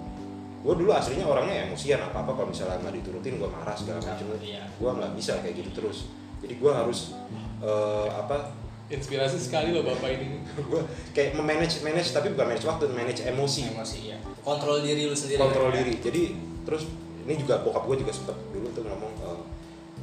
gue 0.58 0.74
dulu 0.74 0.90
aslinya 0.90 1.22
orangnya 1.22 1.70
emosian 1.70 2.02
apa 2.02 2.26
apa 2.26 2.34
kalau 2.34 2.50
misalnya 2.50 2.82
nggak 2.82 2.94
diturutin 3.02 3.38
gue 3.38 3.48
marah 3.48 3.76
segala 3.78 4.02
macam 4.02 4.26
Iya. 4.42 4.62
gue 4.66 4.90
nggak 4.90 5.12
bisa 5.14 5.32
kayak 5.38 5.54
gitu 5.62 5.70
terus 5.82 6.10
jadi 6.42 6.54
gue 6.58 6.72
harus 6.74 7.14
eh, 7.62 8.08
apa 8.10 8.54
inspirasi 8.88 9.36
sekali 9.36 9.70
loh 9.76 9.84
bapak 9.84 10.16
ini. 10.16 10.40
gue 10.70 10.82
kayak 11.12 11.36
memanage 11.36 11.84
manage 11.84 12.10
tapi 12.10 12.32
bukan 12.34 12.46
manage 12.56 12.64
waktu 12.66 12.88
manage 12.90 13.20
emosi 13.22 13.70
Emosi 13.76 13.98
ya. 14.10 14.18
Kontrol 14.40 14.80
diri 14.80 15.04
lu 15.04 15.12
sendiri. 15.12 15.36
kontrol 15.38 15.68
kan, 15.70 15.76
ya? 15.76 15.78
diri 15.84 15.94
jadi 16.00 16.22
terus 16.64 16.88
ini 17.28 17.34
juga 17.36 17.60
bokap 17.60 17.84
gue 17.84 17.96
juga 18.00 18.12
sempet 18.16 18.36
dulu 18.50 18.66
tuh 18.72 18.82
ngomong 18.88 19.12
eh, 19.20 19.40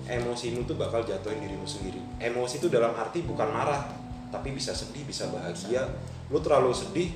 emosimu 0.05 0.63
tuh 0.63 0.77
bakal 0.77 1.01
jatuhin 1.01 1.41
dirimu 1.41 1.65
sendiri 1.65 1.97
emosi 2.21 2.61
itu 2.61 2.69
dalam 2.69 2.93
arti 2.93 3.25
bukan 3.25 3.49
marah 3.49 3.89
tapi 4.29 4.53
bisa 4.53 4.69
sedih 4.69 5.01
bisa 5.01 5.25
bahagia 5.33 5.81
lu 6.29 6.37
terlalu 6.37 6.69
sedih 6.69 7.09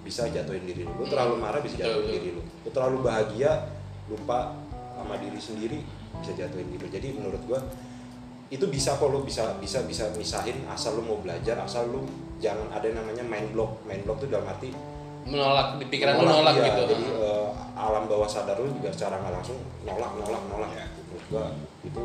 bisa 0.00 0.24
jatuhin 0.32 0.64
diri 0.64 0.82
lu 0.88 0.92
lu 0.96 1.04
terlalu 1.06 1.34
marah 1.36 1.60
bisa 1.60 1.76
jatuhin 1.76 2.08
betul. 2.08 2.14
diri 2.16 2.28
lu 2.36 2.42
lu 2.42 2.68
terlalu 2.72 2.98
bahagia 3.04 3.52
lupa 4.08 4.56
sama 4.96 5.14
diri 5.20 5.40
sendiri 5.40 5.78
bisa 6.20 6.32
jatuhin 6.36 6.68
diri 6.72 6.86
jadi 6.88 7.08
menurut 7.16 7.42
gue 7.44 7.60
itu 8.50 8.66
bisa 8.66 8.98
kok 8.98 9.06
lu 9.12 9.22
bisa 9.22 9.54
bisa 9.62 9.86
bisa 9.86 10.10
misahin 10.18 10.66
asal 10.66 10.98
lu 10.98 11.06
mau 11.06 11.22
belajar 11.22 11.54
asal 11.62 11.86
lu 11.86 12.02
jangan 12.42 12.66
ada 12.74 12.82
yang 12.88 12.98
namanya 12.98 13.22
main 13.22 13.46
block 13.54 13.78
main 13.86 14.02
block 14.02 14.18
tuh 14.24 14.28
dalam 14.32 14.48
arti 14.48 14.72
Menolak 15.20 15.76
di 15.76 15.84
pikiran 15.86 16.16
lu 16.16 16.24
nolak 16.24 16.56
iya. 16.56 16.64
gitu. 16.72 16.82
jadi 16.96 17.04
eh, 17.20 17.48
alam 17.76 18.08
bawah 18.08 18.24
sadar 18.26 18.56
lu 18.56 18.72
juga 18.72 18.88
secara 18.90 19.20
nggak 19.20 19.32
langsung 19.36 19.60
nolak 19.84 20.10
nolak 20.16 20.42
nolak 20.48 20.70
Iya. 20.72 20.86
menurut 20.88 21.24
gua 21.28 21.44
itu 21.84 22.02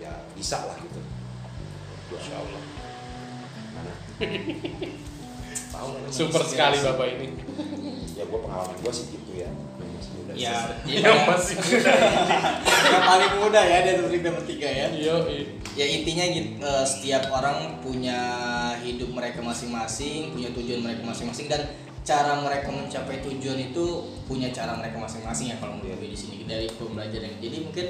ya 0.00 0.12
bisa 0.32 0.64
lah 0.64 0.76
gitu 0.80 1.00
Masya 2.10 2.34
Allah. 2.40 2.62
mana 3.76 3.92
Tahu 5.70 5.86
kan, 5.92 6.00
Super 6.08 6.42
sekali 6.42 6.76
bapak 6.78 7.06
ini. 7.16 7.26
ya 8.16 8.24
gua 8.26 8.40
pengalaman 8.42 8.76
gua 8.80 8.92
sih 8.92 9.12
gitu 9.12 9.32
ya 9.36 9.50
Masih 9.76 10.10
muda. 10.16 10.32
Ya, 10.32 10.56
Yang 10.88 11.18
masih 11.28 11.54
muda. 11.64 11.92
yang 12.86 13.02
paling 13.04 13.32
muda 13.40 13.60
ya 13.60 13.78
dari 13.84 14.00
kita 14.08 14.30
bertiga 14.32 14.68
ya. 14.68 14.86
Iya. 14.90 15.14
iya. 15.28 15.44
Ya 15.76 15.84
intinya 15.92 16.24
gitu, 16.24 16.56
setiap 16.88 17.28
orang 17.28 17.76
punya 17.84 18.16
hidup 18.80 19.12
mereka 19.12 19.44
masing-masing, 19.44 20.32
punya 20.32 20.48
tujuan 20.56 20.80
mereka 20.80 21.04
masing-masing 21.04 21.52
dan 21.52 21.68
cara 22.00 22.38
mereka 22.40 22.70
mencapai 22.72 23.20
tujuan 23.20 23.60
itu 23.60 23.84
punya 24.24 24.48
cara 24.56 24.72
mereka 24.78 24.96
masing-masing 24.96 25.52
ya 25.52 25.56
kalau 25.60 25.76
menurut 25.76 26.00
gue 26.00 26.08
di 26.08 26.16
sini 26.16 26.48
dari 26.48 26.64
pembelajaran. 26.70 27.36
Jadi 27.42 27.56
mungkin 27.60 27.86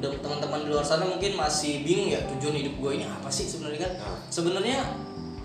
teman-teman 0.00 0.64
di 0.64 0.68
luar 0.68 0.84
sana 0.84 1.08
mungkin 1.08 1.32
masih 1.32 1.80
bingung 1.80 2.12
ya 2.12 2.20
tujuan 2.28 2.60
hidup 2.60 2.74
gue 2.76 2.90
ini 3.00 3.06
apa 3.08 3.30
sih 3.32 3.48
sebenarnya 3.48 3.80
kan? 3.88 3.92
Nah. 3.96 4.18
Sebenarnya 4.28 4.78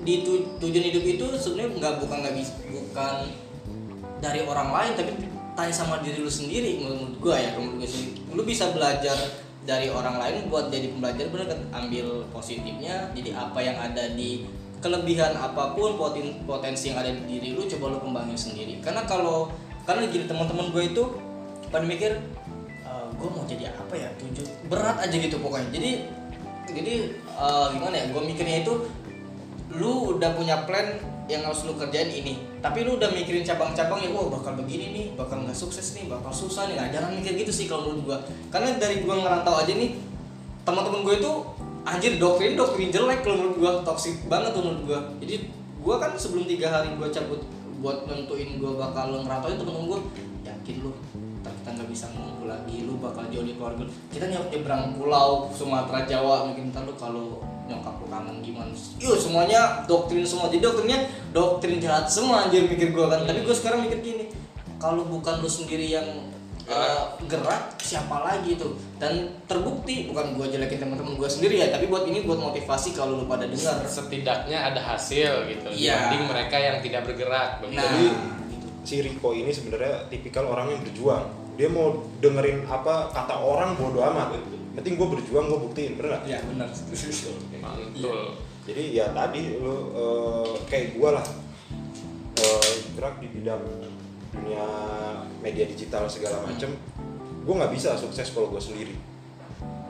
di 0.06 0.22
tu- 0.22 0.46
tujuan 0.62 0.86
hidup 0.94 1.04
itu 1.04 1.26
sebenarnya 1.36 1.82
nggak 1.82 1.94
bukan 2.06 2.18
nggak 2.22 2.36
bisa 2.38 2.54
bukan 2.70 3.13
dari 4.22 4.46
orang 4.46 4.70
lain 4.70 4.91
tapi 4.94 5.12
tanya 5.58 5.74
sama 5.74 6.00
diri 6.06 6.22
lu 6.22 6.30
sendiri 6.30 6.78
menurut 6.80 7.18
gua 7.18 7.36
ya 7.41 7.58
menurut 7.58 7.84
gua 7.84 7.89
sendiri. 7.89 8.13
Lu 8.32 8.41
bisa 8.46 8.70
belajar 8.70 9.18
dari 9.65 9.89
orang 9.89 10.22
lain 10.22 10.46
buat 10.54 10.70
jadi 10.70 10.94
pembelajar 10.94 11.26
bener 11.34 11.48
kan? 11.50 11.60
Ambil 11.74 12.30
positifnya 12.30 13.10
jadi 13.18 13.34
apa 13.34 13.60
yang 13.65 13.82
ada 13.82 14.13
di 14.13 14.46
kelebihan 14.78 15.34
apa 15.34 15.74
pun 15.74 15.98
poten- 15.98 16.46
potensi 16.46 16.94
yang 16.94 17.02
ada 17.02 17.10
di 17.10 17.26
diri 17.26 17.58
lu 17.58 17.65
coba 17.65 17.98
lu 17.98 18.00
kembangin 18.06 18.38
sendiri. 18.38 18.78
Karena 18.86 19.10
kalau 19.10 19.50
karena 19.89 20.06
gini 20.06 20.30
teman-teman 20.30 20.70
gue 20.70 20.94
itu 20.94 21.04
pada 21.74 21.82
mikir 21.82 22.13
gue 23.15 23.30
mau 23.32 23.48
jadi 23.48 23.72
apa 23.74 23.96
ya? 23.96 24.12
Tujuh 24.22 24.46
berat 24.70 25.02
aja 25.02 25.15
gitu 25.15 25.39
pokoknya. 25.41 25.72
Jadi 25.72 25.91
jadi 26.76 26.94
eh, 27.15 27.68
gimana 27.74 27.96
ya? 27.96 28.06
Gue 28.12 28.22
mikirnya 28.28 28.62
itu 28.62 28.74
lu 29.76 30.16
udah 30.16 30.32
punya 30.36 30.64
plan 30.64 30.96
yang 31.26 31.42
harus 31.44 31.66
lu 31.66 31.74
kerjain 31.76 32.10
ini. 32.10 32.38
Tapi 32.62 32.86
lu 32.86 32.98
udah 32.98 33.10
mikirin 33.12 33.42
cabang-cabang 33.42 34.02
ya 34.02 34.10
wah 34.14 34.30
bakal 34.30 34.56
begini 34.58 34.94
nih 34.94 35.06
bakal 35.18 35.42
nggak 35.42 35.58
sukses 35.58 35.98
nih 35.98 36.08
bakal 36.08 36.32
susah 36.32 36.70
nih. 36.70 36.78
Nah 36.78 36.88
jangan 36.94 37.12
mikir 37.14 37.36
gitu 37.36 37.52
sih 37.52 37.66
kalau 37.66 37.92
menurut 37.92 38.14
gua. 38.14 38.18
Karena 38.54 38.78
dari 38.78 39.02
gua 39.04 39.20
ngerantau 39.20 39.56
aja 39.60 39.74
nih 39.74 39.98
teman-teman 40.66 41.06
gue 41.06 41.16
itu 41.22 41.32
anjir 41.86 42.18
doktrin 42.18 42.58
doktrin 42.58 42.90
jelek 42.90 43.22
kalau 43.26 43.38
menurut 43.42 43.58
gua. 43.58 43.72
Toksik 43.84 44.26
banget 44.32 44.54
tuh 44.54 44.64
menurut 44.64 44.84
gua. 44.86 45.00
Jadi 45.20 45.36
gua 45.82 45.96
kan 45.98 46.12
sebelum 46.16 46.46
tiga 46.46 46.72
hari 46.72 46.94
gua 46.96 47.10
cabut 47.10 47.42
buat 47.84 48.08
nentuin 48.08 48.58
gua 48.62 48.90
bakal 48.90 49.22
ngerantau 49.22 49.50
itu 49.52 49.64
temen 49.66 49.84
gua 49.90 50.00
yakin 50.46 50.76
lu 50.82 50.94
kita 51.66 51.82
nggak 51.82 51.90
bisa 51.90 52.06
ngumpul 52.14 52.46
lagi 52.46 52.86
lu 52.86 52.98
bakal 53.02 53.26
jauh 53.34 53.42
di 53.42 53.58
keluarga 53.58 53.86
lu. 53.86 53.94
kita 54.14 54.30
nyebrang 54.30 54.98
pulau 55.02 55.50
Sumatera 55.50 56.06
Jawa 56.06 56.46
mungkin 56.50 56.70
ntar 56.70 56.86
lu 56.86 56.94
kalau 56.94 57.42
nyokap 57.65 57.97
lu 57.97 58.08
kangen 58.08 58.38
gimana 58.39 58.71
yuk 58.97 59.17
semuanya 59.17 59.84
doktrin 59.84 60.21
semua 60.21 60.47
jadi 60.47 60.62
doktrinnya 60.63 60.99
doktrin 61.32 61.78
jahat 61.78 62.06
semua 62.06 62.45
anjir 62.45 62.65
mikir 62.65 62.89
gue 62.89 63.06
kan 63.06 63.23
tapi 63.23 63.41
gue 63.41 63.56
sekarang 63.56 63.84
mikir 63.84 63.99
gini 63.99 64.25
kalau 64.75 65.01
bukan 65.04 65.39
lu 65.39 65.47
sendiri 65.47 65.88
yang 65.89 66.06
uh, 66.65 67.17
gerak 67.25 67.73
siapa 67.80 68.21
lagi 68.21 68.54
tuh 68.54 68.73
dan 68.95 69.34
terbukti 69.45 70.06
bukan 70.06 70.34
gue 70.34 70.45
jelekin 70.51 70.78
teman-teman 70.80 71.15
gue 71.15 71.25
sendiri 71.25 71.58
ya 71.58 71.67
tapi 71.69 71.86
buat 71.86 72.06
ini 72.06 72.21
buat 72.21 72.38
motivasi 72.38 72.93
kalau 72.93 73.17
lu 73.17 73.25
pada 73.25 73.45
dengar 73.45 73.82
setidaknya 73.82 74.58
ada 74.67 74.82
hasil 74.84 75.45
gitu 75.47 75.67
Iya. 75.71 76.12
dibanding 76.12 76.23
mereka 76.28 76.58
yang 76.58 76.78
tidak 76.80 77.01
bergerak 77.04 77.65
nah 77.65 77.82
Jadi 77.82 78.04
gitu. 78.06 78.17
si 78.86 78.95
Riko 79.01 79.34
ini 79.34 79.49
sebenarnya 79.49 80.06
tipikal 80.08 80.45
orang 80.45 80.69
yang 80.69 80.82
berjuang. 80.82 81.25
Dia 81.56 81.71
mau 81.71 81.89
dengerin 82.19 82.67
apa 82.67 83.10
kata 83.10 83.34
orang 83.34 83.73
bodo 83.73 84.04
amat. 84.04 84.38
Penting 84.76 84.94
gue 85.00 85.08
berjuang, 85.08 85.46
gue 85.48 85.60
buktiin, 85.72 85.92
bener 85.96 86.20
nggak? 86.20 86.24
ya 86.28 86.40
benar 86.44 86.68
mantul 87.64 88.36
Jadi 88.66 88.84
ya 88.98 89.06
tadi 89.16 89.56
lu 89.62 89.76
eh, 89.96 90.52
kayak 90.68 91.00
gue 91.00 91.10
lah. 91.10 91.26
Eh, 92.36 92.72
gerak 93.00 93.16
di 93.24 93.28
bidang 93.32 93.64
dunia 94.36 94.68
media 95.40 95.64
digital 95.64 96.12
segala 96.12 96.44
macem. 96.44 96.76
Gue 97.48 97.56
nggak 97.56 97.72
bisa 97.72 97.96
sukses 97.96 98.36
kalau 98.36 98.52
gue 98.52 98.60
sendiri. 98.60 98.96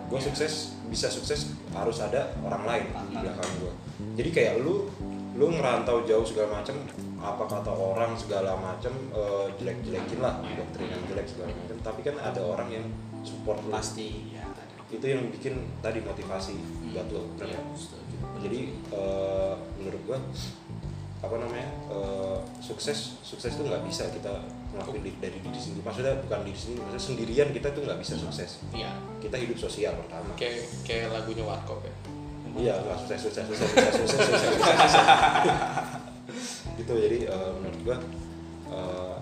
Gue 0.05 0.19
sukses 0.21 0.77
bisa 0.85 1.09
sukses 1.09 1.57
harus 1.73 1.97
ada 1.97 2.29
orang 2.45 2.63
lain 2.67 2.85
di 3.09 3.15
belakang 3.17 3.51
gue. 3.57 3.73
Jadi 4.21 4.29
kayak 4.29 4.53
lu 4.61 4.85
lu 5.35 5.51
ngerantau 5.51 6.05
jauh 6.07 6.23
segala 6.23 6.61
macem 6.61 6.77
apa 7.19 7.43
kata 7.49 7.73
orang 7.73 8.13
segala 8.13 8.53
macem 8.59 8.93
eh, 9.17 9.47
jelek-jelekin 9.57 10.21
lah 10.21 10.45
doktrin 10.45 10.93
yang 10.93 11.03
jelek 11.09 11.25
segala 11.25 11.49
macem. 11.57 11.77
Tapi 11.81 11.99
kan 12.05 12.15
ada 12.21 12.41
orang 12.45 12.69
yang 12.69 12.85
support 13.25 13.57
lu. 13.65 13.73
Pasti 13.73 14.29
ya 14.29 14.44
itu 14.85 15.05
yang 15.05 15.25
bikin 15.33 15.57
tadi 15.81 15.97
motivasi 15.99 16.53
buat 16.93 17.09
lo 17.09 17.25
nggak? 17.35 17.57
setuju. 17.73 18.15
jadi 18.37 18.59
eh, 18.93 19.53
menurut 19.81 20.01
gua 20.05 20.19
apa 21.25 21.35
namanya 21.41 21.69
eh, 21.89 22.37
sukses 22.61 23.17
sukses 23.25 23.57
tuh 23.57 23.65
nggak 23.65 23.81
bisa 23.89 24.05
kita 24.13 24.45
ngelakuin 24.75 25.01
di- 25.07 25.17
dari 25.17 25.39
diri 25.41 25.57
sendiri. 25.57 25.81
Maksudnya 25.87 26.13
bukan 26.21 26.39
diri 26.45 26.59
sendiri 26.59 26.79
maksudnya 26.85 27.01
sendirian 27.01 27.49
kita 27.49 27.67
tuh 27.73 27.81
nggak 27.81 27.99
bisa 28.03 28.13
sukses. 28.19 28.61
Iya. 28.75 28.91
Kita 29.23 29.35
hidup 29.41 29.57
sosial 29.57 29.97
pertama. 29.97 30.29
Kayak 30.37 30.69
kayak 30.85 31.09
lagunya 31.15 31.43
Warkop 31.47 31.81
ya? 31.81 31.93
Iya 32.55 32.73
nggak 32.77 32.97
sukses 33.03 33.19
sukses 33.25 33.43
sukses 33.49 33.67
sukses 33.73 33.89
sukses 33.89 34.19
sukses, 34.21 34.41
sukses, 34.53 34.69
sukses. 34.69 34.93
gitu 36.79 36.93
jadi 36.93 37.17
eh, 37.25 37.51
menurut 37.57 37.79
gua 37.81 37.97
eh, 38.69 39.15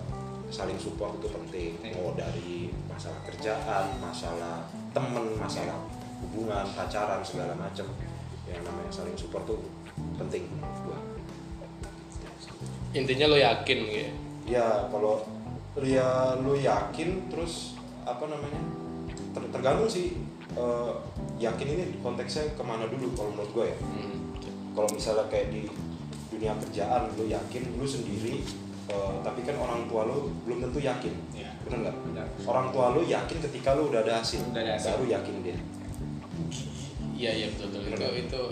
saling 0.52 0.76
support 0.76 1.16
itu 1.16 1.28
penting. 1.32 1.70
Mau 1.96 2.12
dari 2.12 2.68
masalah 2.90 3.18
kerjaan 3.24 3.84
masalah 3.98 4.68
temen 4.94 5.24
masalah 5.36 5.82
hubungan 6.22 6.64
pacaran 6.72 7.20
segala 7.20 7.52
macem. 7.58 7.84
Yang 8.48 8.62
namanya 8.64 8.90
saling 8.94 9.16
support 9.18 9.44
tuh 9.44 9.60
penting 10.16 10.46
gua 10.86 10.98
intinya 12.94 13.26
lo 13.26 13.36
yakin 13.36 13.78
gitu 13.90 14.06
ya? 14.46 14.86
Kalau 14.88 15.26
lu 15.74 15.86
ya 15.86 16.38
lu 16.38 16.54
yakin 16.54 17.26
terus 17.26 17.74
apa 18.06 18.30
namanya 18.30 18.62
ter- 19.34 19.50
tergantung 19.50 19.90
sih 19.90 20.14
eh, 20.54 20.92
yakin 21.42 21.66
ini 21.66 21.98
konteksnya 21.98 22.54
ke 22.54 22.62
mana 22.62 22.86
dulu 22.86 23.10
kalau 23.18 23.34
menurut 23.34 23.50
gue 23.50 23.66
ya. 23.74 23.78
Hmm. 23.82 24.18
kalau 24.74 24.86
misalnya 24.94 25.26
kayak 25.26 25.50
di 25.50 25.66
dunia 26.30 26.54
kerjaan 26.62 27.10
lu 27.18 27.26
yakin 27.26 27.62
lu 27.74 27.86
sendiri 27.86 28.46
eh, 28.86 29.14
tapi 29.20 29.40
kan 29.42 29.56
orang 29.56 29.86
tua 29.86 30.04
lu 30.04 30.28
belum 30.44 30.58
tentu 30.60 30.78
yakin 30.78 31.14
Iya. 31.32 31.50
bener 31.62 31.78
nggak 31.84 31.96
Benar. 32.04 32.26
orang 32.44 32.66
tua 32.68 32.86
lu 32.92 33.02
yakin 33.02 33.38
ketika 33.40 33.72
lu 33.72 33.88
udah 33.88 34.00
ada 34.00 34.20
hasil 34.20 34.40
Udah 34.44 34.60
ada 34.60 34.72
hasil. 34.76 34.90
baru 34.92 35.04
yakin 35.10 35.34
dia 35.40 35.56
iya 37.14 37.30
iya 37.32 37.46
betul 37.48 37.68
betul 37.70 37.88
itu 37.88 38.06
itu 38.26 38.42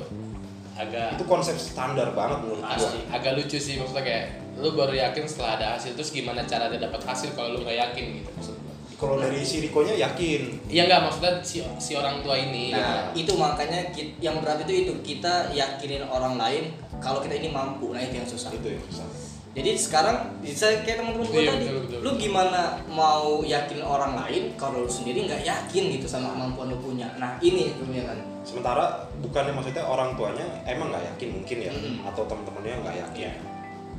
agak 0.73 1.21
itu 1.21 1.25
konsep 1.29 1.57
standar 1.59 2.17
banget 2.17 2.39
menurut 2.41 2.65
gua 2.65 2.89
agak 3.11 3.33
lucu 3.37 3.59
sih 3.59 3.77
maksudnya 3.77 4.01
kayak 4.01 4.25
lu 4.57 4.73
baru 4.73 4.95
yakin 4.95 5.25
setelah 5.27 5.61
ada 5.61 5.67
hasil 5.77 5.93
terus 5.93 6.09
gimana 6.09 6.45
cara 6.45 6.73
dia 6.73 6.81
dapat 6.81 7.03
hasil 7.03 7.37
kalau 7.37 7.53
lu 7.53 7.61
nggak 7.61 7.77
yakin 7.77 8.05
gitu 8.23 8.31
maksud 8.33 8.57
gua. 8.57 8.73
kalau 8.97 9.17
dari 9.19 9.43
si 9.43 9.61
Riko-nya 9.61 9.99
yakin 10.01 10.43
Iya 10.71 10.89
nggak 10.89 11.01
maksudnya 11.05 11.33
si, 11.45 11.61
si 11.77 11.93
orang 11.93 12.23
tua 12.23 12.39
ini. 12.39 12.71
Nah, 12.71 13.11
gitu. 13.13 13.29
itu 13.29 13.33
makanya 13.37 13.81
yang 14.23 14.41
berat 14.41 14.63
itu 14.65 14.87
itu 14.87 14.93
kita 15.05 15.51
yakinin 15.53 16.07
orang 16.07 16.39
lain 16.41 16.71
kalau 16.97 17.19
kita 17.21 17.35
ini 17.37 17.51
mampu. 17.51 17.91
Nah, 17.93 18.01
itu 18.01 18.15
yang 18.15 18.25
susah. 18.25 18.49
itu 18.55 18.63
yang 18.73 18.85
susah 18.89 19.05
Jadi 19.53 19.77
sekarang 19.77 20.17
bisa 20.41 20.65
kayak 20.81 20.97
teman-teman 20.99 21.29
gue 21.29 21.37
Iya, 21.39 21.53
tadi, 21.53 21.65
betul, 21.67 21.81
betul. 21.85 21.99
lu 22.01 22.11
gimana 22.17 22.61
mau 22.87 23.45
yakin 23.45 23.79
orang 23.81 24.17
lain 24.17 24.57
kalau 24.57 24.83
lu 24.83 24.91
sendiri 24.91 25.29
nggak 25.29 25.43
yakin 25.43 25.93
gitu 25.93 26.07
sama 26.07 26.33
kemampuan 26.33 26.69
lu 26.69 26.79
punya. 26.79 27.05
Nah, 27.15 27.37
ini 27.39 27.69
itu 27.71 27.85
ya 27.91 28.05
kan. 28.07 28.17
sementara 28.43 28.85
bukannya 29.21 29.53
maksudnya 29.53 29.85
orang 29.85 30.13
tuanya 30.13 30.43
emang 30.65 30.89
nggak 30.89 31.05
yakin 31.07 31.29
mungkin 31.33 31.59
ya 31.61 31.71
Mm-mm. 31.71 32.03
atau 32.03 32.27
teman-temannya 32.27 32.75
nggak 32.81 32.97
yakin 32.99 33.23
Iya. 33.23 33.35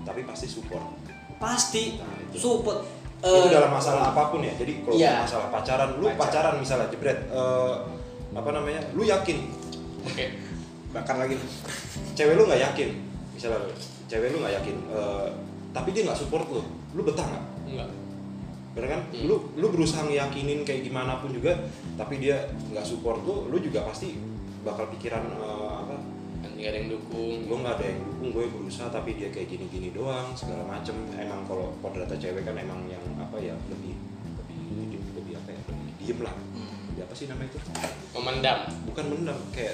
tapi 0.03 0.21
pasti 0.23 0.45
support 0.49 0.83
Pasti 1.37 1.95
Nah, 1.95 2.11
itu. 2.19 2.37
support. 2.37 2.83
itu 3.15 3.39
Eh, 3.39 3.47
dalam 3.47 3.71
masalah 3.71 4.11
apa 4.11 4.27
pun 4.27 4.41
ya 4.41 4.51
jadi 4.51 4.83
kalau 4.83 4.99
Iya. 4.99 5.23
masalah 5.23 5.47
pacaran 5.47 5.95
lu 5.95 6.09
Pacaran. 6.09 6.19
pacaran 6.19 6.55
misalnya 6.59 6.87
jebret 6.89 7.19
eh, 7.31 7.73
apa 8.31 8.49
namanya 8.51 8.83
lu 8.91 9.05
yakin 9.05 9.47
Oke. 10.03 10.25
bahkan 10.91 11.15
lagi 11.17 11.39
cewek 12.11 12.35
lu 12.35 12.43
nggak 12.43 12.61
yakin 12.67 12.89
misalnya 13.31 13.63
cewek 14.13 14.30
lu 14.30 14.38
nggak 14.39 14.54
yakin 14.56 14.78
eh, 14.88 15.28
tapi 15.71 15.89
dia 15.89 16.06
nggak 16.06 16.15
support 16.15 16.45
lu 16.47 16.62
lu 16.93 17.02
betah 17.02 17.26
nggak 17.26 17.43
Enggak. 17.65 17.89
bener 18.73 18.88
kan 18.88 19.02
Hmm. 19.10 19.26
lu 19.26 19.36
lu 19.56 19.65
berusaha 19.67 20.02
ngeyakinin 20.04 20.62
kayak 20.62 20.82
gimana 20.84 21.17
pun 21.17 21.30
juga 21.30 21.58
tapi 21.95 22.17
dia 22.19 22.38
nggak 22.69 22.84
support 22.84 23.17
lu 23.19 23.49
lu 23.49 23.58
juga 23.58 23.82
pasti 23.84 24.13
bakal 24.62 24.86
pikiran 24.89 25.26
eh, 25.26 25.73
apa 25.80 25.95
Kan 26.39 26.52
nggak 26.54 26.69
ada 26.69 26.78
yang 26.78 26.89
dukung. 26.91 27.36
gue 27.41 27.58
nggak 27.58 27.73
ada 27.73 27.86
yang 27.88 27.99
dukung 28.04 28.30
gue 28.30 28.43
berusaha 28.45 28.88
tapi 28.88 29.15
dia 29.15 29.30
kayak 29.30 29.47
gini-gini 29.47 29.89
doang 29.89 30.30
segala 30.34 30.67
macem 30.67 30.91
emang 31.13 31.41
kalau 31.43 31.71
kodratnya 31.80 32.19
cewek 32.19 32.43
kan 32.43 32.54
emang 32.54 32.84
yang 32.86 33.02
apa 33.17 33.38
ya 33.38 33.56
lebih 33.65 33.95
lebih 34.38 34.60
lebih, 34.76 34.99
lebih 35.15 35.34
apa 35.36 35.49
ya 35.49 35.60
lebih 35.63 35.93
diem 35.97 36.19
lah 36.21 36.36
Hmm. 36.54 36.99
apa 36.99 37.13
sih 37.13 37.26
namanya 37.26 37.49
itu 37.49 37.60
Memendam. 38.12 38.58
bukan 38.86 39.06
mendam 39.08 39.38
kayak 39.49 39.73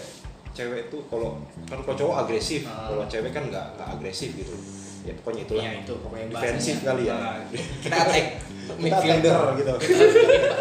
cewek 0.52 0.90
tuh 0.90 1.02
kalau 1.08 1.40
kan 1.70 1.80
kalau 1.82 1.96
cowok 1.96 2.16
agresif 2.26 2.66
Ah. 2.66 2.90
kalau 2.90 3.04
cewek 3.06 3.32
kan 3.32 3.44
nggak 3.48 3.66
nggak 3.78 3.90
agresif 3.98 4.34
gitu. 4.36 4.54
Ya 5.08 5.16
pokoknya 5.16 5.42
itulah. 5.48 5.64
Iya, 5.64 5.72
itu 5.80 5.94
pokoknya 6.04 6.26
defensif 6.28 6.76
kali 6.84 7.04
ya. 7.08 7.16
Nah, 7.16 7.40
kita 7.84 7.96
attack. 7.96 8.26
Kita 8.70 8.74
midfielder. 8.84 9.40
gitu. 9.58 9.74
Kita 9.80 10.06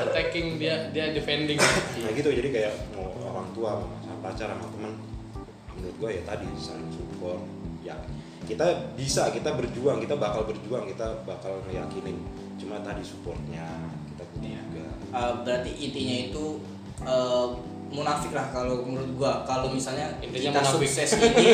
attacking 0.09 0.47
dia 0.57 0.75
dia 0.95 1.11
defending. 1.11 1.59
nah 1.59 2.11
gitu. 2.15 2.31
Jadi 2.31 2.49
kayak 2.55 2.73
mau 2.95 3.11
orang 3.19 3.49
tua 3.53 3.83
sama 4.01 4.17
pacar 4.23 4.49
sama 4.55 4.67
teman 4.73 4.93
menurut 5.75 5.95
gue 5.99 6.11
ya 6.11 6.23
tadi 6.25 6.47
saling 6.57 6.91
support. 6.95 7.41
Ya 7.83 7.95
kita 8.47 8.95
bisa 8.97 9.29
kita 9.35 9.53
berjuang 9.59 10.01
kita 10.01 10.17
bakal 10.17 10.49
berjuang 10.49 10.89
kita 10.89 11.21
bakal 11.29 11.61
ngeyakinin 11.69 12.17
cuma 12.57 12.81
tadi 12.81 13.05
supportnya 13.05 13.67
kita 14.15 14.25
juga. 14.41 14.87
Uh, 15.13 15.33
berarti 15.45 15.71
intinya 15.77 16.17
itu 16.31 16.45
uh, 17.05 17.53
munafik 17.89 18.31
lah 18.31 18.49
kalau 18.49 18.81
menurut 18.81 19.09
gua 19.15 19.33
kalau 19.43 19.69
misalnya 19.69 20.13
Intinya 20.19 20.53
kita 20.53 20.61
munafik. 20.61 20.85
sukses 20.85 21.09
ini 21.15 21.45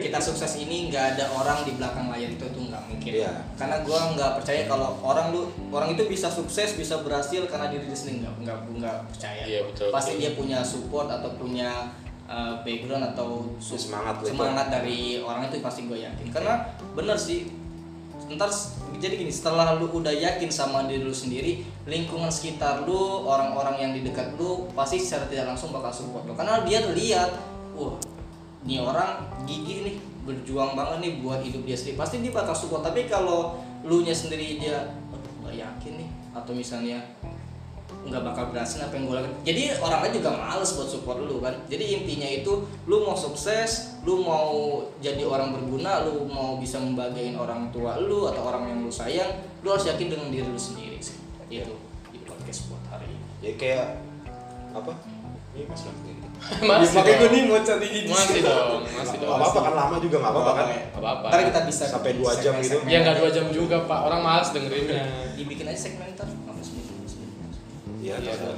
kita 0.00 0.18
sukses 0.18 0.52
ini 0.56 0.86
nggak 0.86 1.04
ada 1.12 1.24
orang 1.28 1.62
di 1.62 1.74
belakang 1.74 2.06
layar 2.06 2.30
itu 2.30 2.44
tuh 2.44 2.62
nggak 2.64 2.82
mungkin 2.86 3.10
Iya. 3.16 3.32
karena 3.54 3.76
gua 3.80 4.00
nggak 4.12 4.30
percaya 4.38 4.62
kalau 4.64 4.94
orang 5.00 5.30
lu 5.30 5.42
orang 5.68 5.90
itu 5.90 6.06
bisa 6.06 6.26
sukses 6.26 6.72
bisa 6.72 7.00
berhasil 7.00 7.42
karena 7.44 7.66
diri 7.68 7.84
dia 7.84 7.96
sendiri 7.96 8.22
nggak 8.22 8.34
nggak 8.40 8.58
nggak 8.76 8.96
percaya 9.08 9.42
Iya, 9.42 9.60
betul, 9.64 9.90
pasti 9.90 10.10
betul. 10.12 10.20
dia 10.20 10.30
punya 10.32 10.58
support 10.62 11.08
atau 11.08 11.30
punya 11.34 11.90
uh, 12.24 12.54
background 12.60 13.04
atau 13.08 13.28
su- 13.58 13.74
Semangat 13.74 14.20
itu. 14.20 14.30
semangat 14.30 14.66
dari 14.68 14.98
orang 15.18 15.42
itu 15.44 15.58
pasti 15.58 15.84
gue 15.84 15.98
yakin 15.98 16.30
karena 16.30 16.54
bener 16.92 17.14
sih 17.14 17.50
ntar 18.30 18.50
jadi 19.00 19.14
gini 19.16 19.32
setelah 19.32 19.74
lu 19.80 19.90
udah 19.90 20.12
yakin 20.12 20.52
sama 20.52 20.86
diri 20.86 21.02
lu 21.02 21.10
sendiri 21.10 21.66
lingkungan 21.88 22.30
sekitar 22.30 22.86
lu 22.86 23.26
orang-orang 23.26 23.80
yang 23.80 23.90
di 23.96 24.06
dekat 24.06 24.36
lu 24.38 24.70
pasti 24.76 25.02
secara 25.02 25.26
tidak 25.26 25.56
langsung 25.56 25.74
bakal 25.74 25.90
support 25.90 26.22
lu. 26.28 26.36
Karena 26.38 26.62
dia 26.62 26.84
lihat 26.94 27.34
wah 27.74 27.96
ini 28.62 28.78
orang 28.78 29.24
gigi 29.48 29.82
nih 29.82 29.96
berjuang 30.28 30.76
banget 30.76 30.98
nih 31.00 31.12
buat 31.24 31.40
hidup 31.42 31.64
dia 31.64 31.74
sendiri. 31.74 31.96
Pasti 31.98 32.22
dia 32.22 32.30
bakal 32.30 32.54
support. 32.54 32.84
Tapi 32.84 33.08
kalau 33.08 33.58
lu 33.82 34.04
nya 34.04 34.12
sendiri 34.12 34.60
dia 34.60 34.94
"Aduh, 35.10 35.32
nggak 35.42 35.56
yakin 35.56 35.92
nih. 36.04 36.08
Atau 36.36 36.52
misalnya 36.54 37.00
nggak 38.00 38.22
bakal 38.24 38.48
berhasil 38.48 38.80
apa 38.80 38.96
yang 38.96 39.04
gue 39.04 39.16
lakukan 39.20 39.34
jadi 39.44 39.62
orang 39.76 40.00
lain 40.02 40.14
juga 40.16 40.30
males 40.32 40.72
buat 40.72 40.88
support 40.88 41.20
lu 41.20 41.36
kan 41.38 41.52
jadi 41.68 42.00
intinya 42.00 42.24
itu 42.26 42.52
lu 42.88 43.04
mau 43.04 43.12
sukses 43.12 44.00
lu 44.02 44.24
mau 44.24 44.80
jadi 44.98 45.20
orang 45.20 45.52
berguna 45.52 46.08
lu 46.08 46.24
mau 46.24 46.56
bisa 46.56 46.80
membagiin 46.80 47.36
orang 47.36 47.68
tua 47.68 48.00
lu 48.00 48.24
atau 48.24 48.40
orang 48.40 48.72
yang 48.72 48.78
lu 48.80 48.90
sayang 48.90 49.28
lu 49.60 49.68
harus 49.68 49.84
yakin 49.84 50.08
dengan 50.08 50.32
diri 50.32 50.48
lu 50.48 50.56
sendiri 50.56 50.96
sih 50.96 51.20
itu 51.52 51.76
di 52.08 52.18
podcast 52.24 52.72
buat 52.72 52.80
hari 52.88 53.12
ini 53.12 53.20
ya 53.44 53.52
kayak 53.54 53.86
apa 54.72 54.92
ini 55.52 55.68
mas 55.68 55.82
kayak 55.84 55.96
gitu 56.08 56.26
Masih 56.64 56.96
makanya 56.96 57.04
gue 57.04 57.20
dong. 57.20 57.34
nih 57.36 57.42
mau 57.44 57.60
cari 57.60 57.86
gigi 57.92 58.08
Masih 58.08 58.40
dong, 58.40 58.80
masih 58.96 59.16
dong. 59.20 59.36
apa-apa 59.36 59.58
kan 59.60 59.74
lama 59.76 59.96
juga 60.00 60.16
nggak 60.24 60.32
apa-apa 60.32 60.52
kan 60.56 60.66
Nggak 60.72 61.00
apa-apa. 61.04 61.26
Ntar 61.28 61.40
kita 61.52 61.60
bisa 61.68 61.84
Sampai 61.84 62.12
dua 62.16 62.32
jam 62.40 62.52
gitu. 62.64 62.76
Ya 62.88 62.98
nggak 63.04 63.16
dua 63.20 63.28
jam 63.28 63.44
juga 63.52 63.76
pak. 63.84 64.00
Orang 64.08 64.24
malas 64.24 64.48
dengerinnya. 64.56 65.04
dibikin 65.36 65.68
aja 65.68 65.76
segmen 65.76 66.08
ntar 66.16 66.24
Iya, 68.00 68.16
terserah. 68.18 68.56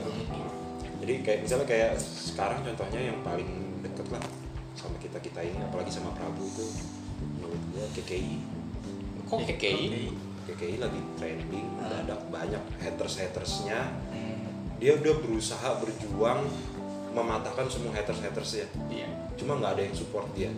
Jadi 1.02 1.14
kayak 1.20 1.38
misalnya 1.42 1.66
kayak 1.66 1.92
sekarang 1.98 2.62
contohnya 2.62 3.00
yang 3.02 3.18
paling 3.20 3.50
deket 3.82 4.06
lah 4.08 4.22
sama 4.72 4.94
kita 4.96 5.18
kita 5.18 5.42
ini 5.42 5.58
apalagi 5.58 5.90
sama 5.90 6.14
Prabu 6.14 6.46
itu 6.46 6.62
menurut 7.18 7.60
gua 7.70 7.86
KKI 7.92 8.34
kok 9.22 9.38
KKI 9.44 9.86
KKI 10.44 10.76
lagi 10.78 11.00
trending 11.14 11.66
udah 11.76 11.98
ada 12.02 12.14
banyak 12.26 12.62
haters 12.78 13.18
hatersnya 13.18 13.90
Hmm. 14.10 14.46
dia 14.78 14.94
udah 14.94 15.14
berusaha 15.18 15.68
berjuang 15.76 16.46
mematahkan 17.12 17.66
semua 17.68 17.92
haters 17.92 18.22
hatersnya 18.22 18.66
Iya. 18.88 19.06
cuma 19.34 19.58
nggak 19.58 19.76
ada 19.76 19.82
yang 19.84 19.94
support 19.94 20.26
dia. 20.32 20.50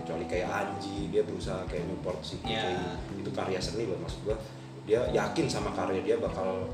Kecuali 0.00 0.24
kayak 0.24 0.48
Anji 0.48 1.08
dia 1.08 1.22
berusaha 1.22 1.64
kayak 1.64 1.84
support 1.86 2.18
si 2.20 2.40
KKI 2.40 2.56
Ya. 2.56 2.96
itu 3.14 3.30
karya 3.30 3.60
seni 3.60 3.84
loh 3.84 4.00
maksud 4.00 4.24
gua. 4.24 4.36
Dia 4.84 5.00
yakin 5.06 5.46
sama 5.46 5.70
karya 5.70 6.00
dia 6.02 6.16
bakal 6.18 6.66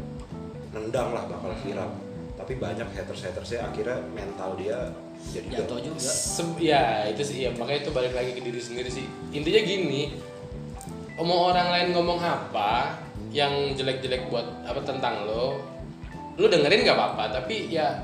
nendang 0.70 1.10
lah 1.14 1.26
bakal 1.26 1.52
viral. 1.62 1.90
Tapi 2.40 2.56
banyak 2.56 2.88
haters 2.96 3.20
hatersnya 3.28 3.68
akhirnya 3.68 4.00
mental 4.16 4.56
dia 4.56 4.88
jadi 5.28 5.60
Jatuh 5.60 5.78
juga. 5.84 6.00
Se- 6.00 6.56
ya 6.56 7.04
itu 7.04 7.20
sih 7.20 7.44
ya. 7.44 7.50
Makanya 7.52 7.84
itu 7.84 7.90
balik 7.92 8.16
lagi 8.16 8.32
ke 8.32 8.40
diri 8.40 8.60
sendiri 8.60 8.88
sih. 8.88 9.04
Intinya 9.36 9.60
gini 9.60 10.16
omong 11.20 11.52
orang 11.52 11.68
lain 11.68 11.88
ngomong 11.92 12.16
apa 12.16 12.96
yang 13.28 13.76
jelek-jelek 13.76 14.32
buat 14.32 14.64
apa 14.64 14.80
tentang 14.82 15.28
lo 15.28 15.60
lu 16.40 16.48
dengerin 16.48 16.88
nggak 16.88 16.96
apa-apa. 16.96 17.44
Tapi 17.44 17.68
ya 17.68 18.00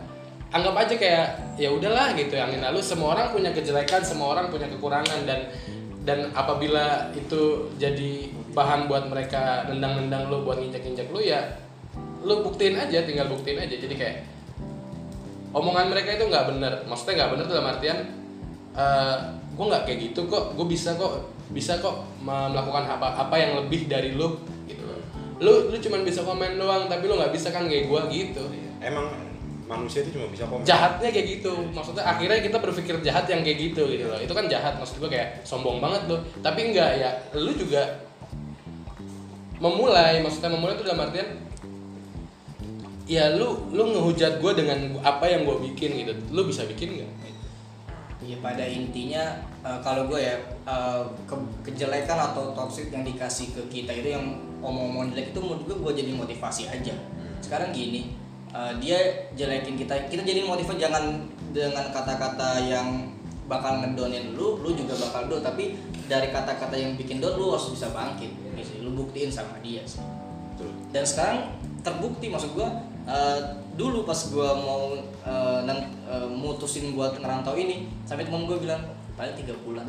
anggap 0.52 0.85
aja 0.85 0.94
kayak 1.00 1.57
ya 1.57 1.72
udahlah 1.72 2.12
gitu 2.12 2.37
yang 2.37 2.52
lalu 2.61 2.85
semua 2.85 3.16
orang 3.16 3.33
punya 3.33 3.50
kejelekan 3.57 4.05
semua 4.05 4.37
orang 4.37 4.52
punya 4.52 4.68
kekurangan. 4.68 5.24
Dan 5.24 5.48
dan 6.05 6.29
apabila 6.37 7.09
itu 7.16 7.72
jadi 7.81 8.31
bahan 8.52 8.85
buat 8.87 9.09
mereka 9.09 9.64
nendang-nendang 9.72 10.29
lu 10.29 10.44
buat 10.44 10.61
nginjak-nginjak 10.61 11.09
lu 11.09 11.24
ya 11.24 11.64
lu 12.26 12.42
buktiin 12.42 12.74
aja 12.74 13.06
tinggal 13.06 13.30
buktiin 13.30 13.62
aja. 13.62 13.76
Jadi 13.78 13.94
kayak 13.94 14.26
omongan 15.54 15.94
mereka 15.94 16.18
itu 16.18 16.26
nggak 16.26 16.44
bener. 16.50 16.72
Maksudnya 16.90 17.14
nggak 17.22 17.30
bener 17.38 17.46
dalam 17.46 17.66
artian 17.70 17.98
gue 19.56 19.66
nggak 19.70 19.82
kayak 19.86 19.98
gitu 20.10 20.26
kok. 20.26 20.58
Gue 20.58 20.66
bisa 20.66 20.98
kok 20.98 21.30
bisa 21.46 21.78
kok 21.78 22.02
me- 22.18 22.50
melakukan 22.50 22.90
apa 22.90 23.22
apa 23.22 23.34
yang 23.38 23.54
lebih 23.62 23.86
dari 23.86 24.18
lu 24.18 24.34
gitu 24.66 24.82
lu 25.38 25.70
lu 25.70 25.78
cuman 25.78 26.02
bisa 26.02 26.26
komen 26.26 26.58
doang 26.58 26.90
tapi 26.90 27.06
lu 27.06 27.14
nggak 27.14 27.30
bisa 27.30 27.54
kan 27.54 27.70
kayak 27.70 27.86
gue 27.86 28.00
gitu. 28.10 28.42
Emang 28.82 29.06
manusia 29.66 30.02
itu 30.02 30.18
cuma 30.18 30.26
bisa 30.30 30.46
komen. 30.46 30.62
Jahatnya 30.66 31.10
kayak 31.10 31.26
gitu. 31.38 31.52
Maksudnya 31.74 32.06
akhirnya 32.06 32.38
kita 32.42 32.58
berpikir 32.62 32.94
jahat 33.02 33.26
yang 33.30 33.42
kayak 33.42 33.58
gitu 33.70 33.82
gitu 33.90 34.06
loh. 34.06 34.18
Itu 34.18 34.32
kan 34.34 34.46
jahat. 34.50 34.78
Maksud 34.78 35.02
gue 35.02 35.10
kayak 35.10 35.42
sombong 35.42 35.82
banget 35.82 36.06
loh. 36.10 36.22
Tapi 36.42 36.72
enggak 36.72 36.90
ya 36.98 37.10
lu 37.34 37.52
juga 37.54 38.06
memulai. 39.58 40.22
Maksudnya 40.22 40.50
memulai 40.54 40.78
itu 40.78 40.84
dalam 40.86 41.04
artian 41.04 41.28
ya 43.07 43.38
lu 43.38 43.71
lu 43.71 43.95
ngehujat 43.95 44.42
gue 44.42 44.53
dengan 44.59 44.99
apa 45.07 45.31
yang 45.31 45.47
gue 45.47 45.57
bikin 45.71 45.95
gitu 46.03 46.12
lu 46.35 46.42
bisa 46.45 46.66
bikin 46.66 47.01
nggak 47.01 47.12
Ya 48.27 48.35
pada 48.42 48.66
intinya 48.66 49.38
eh, 49.62 49.79
kalau 49.87 50.11
gue 50.11 50.19
ya 50.19 50.35
eh, 50.66 51.03
ke- 51.31 51.53
kejelekan 51.62 52.19
atau 52.19 52.51
toxic 52.59 52.90
yang 52.90 53.07
dikasih 53.07 53.55
ke 53.55 53.62
kita 53.71 53.95
itu 53.95 54.19
yang 54.19 54.42
omong-omong 54.59 55.14
jelek 55.14 55.31
itu 55.31 55.38
menurut 55.38 55.62
gue 55.62 55.77
gue 55.79 55.92
jadi 56.03 56.11
motivasi 56.11 56.66
aja. 56.66 56.90
Sekarang 57.38 57.71
gini 57.71 58.19
eh, 58.51 58.73
dia 58.83 58.99
jelekin 59.38 59.79
kita 59.79 60.11
kita 60.11 60.27
jadi 60.27 60.42
motivasi 60.42 60.75
jangan 60.75 61.23
dengan 61.55 61.87
kata-kata 61.95 62.66
yang 62.66 63.14
bakal 63.47 63.79
ngedonin 63.79 64.35
lu, 64.35 64.59
lu 64.59 64.75
juga 64.75 64.99
bakal 64.99 65.31
down 65.31 65.47
tapi 65.47 65.79
dari 66.11 66.35
kata-kata 66.35 66.75
yang 66.75 66.99
bikin 66.99 67.23
down 67.23 67.38
lu 67.38 67.55
harus 67.55 67.71
bisa 67.71 67.95
bangkit. 67.95 68.35
Gitu. 68.59 68.83
Lu 68.83 68.90
buktiin 69.07 69.31
sama 69.31 69.55
dia 69.62 69.87
sih 69.87 70.03
dan 70.90 71.05
sekarang 71.05 71.38
terbukti 71.85 72.33
maksud 72.33 72.57
gua 72.57 72.73
eh, 73.07 73.38
dulu 73.73 74.03
pas 74.03 74.19
gua 74.29 74.53
mau 74.53 74.92
eh, 74.99 75.59
nang- 75.62 75.87
eh, 76.05 76.29
mutusin 76.29 76.92
buat 76.92 77.14
ngerantau 77.14 77.55
ini 77.55 77.87
sampai 78.03 78.23
temen 78.23 78.45
gua 78.45 78.57
bilang 78.57 78.83
paling 79.14 79.35
tiga 79.35 79.55
bulan. 79.61 79.87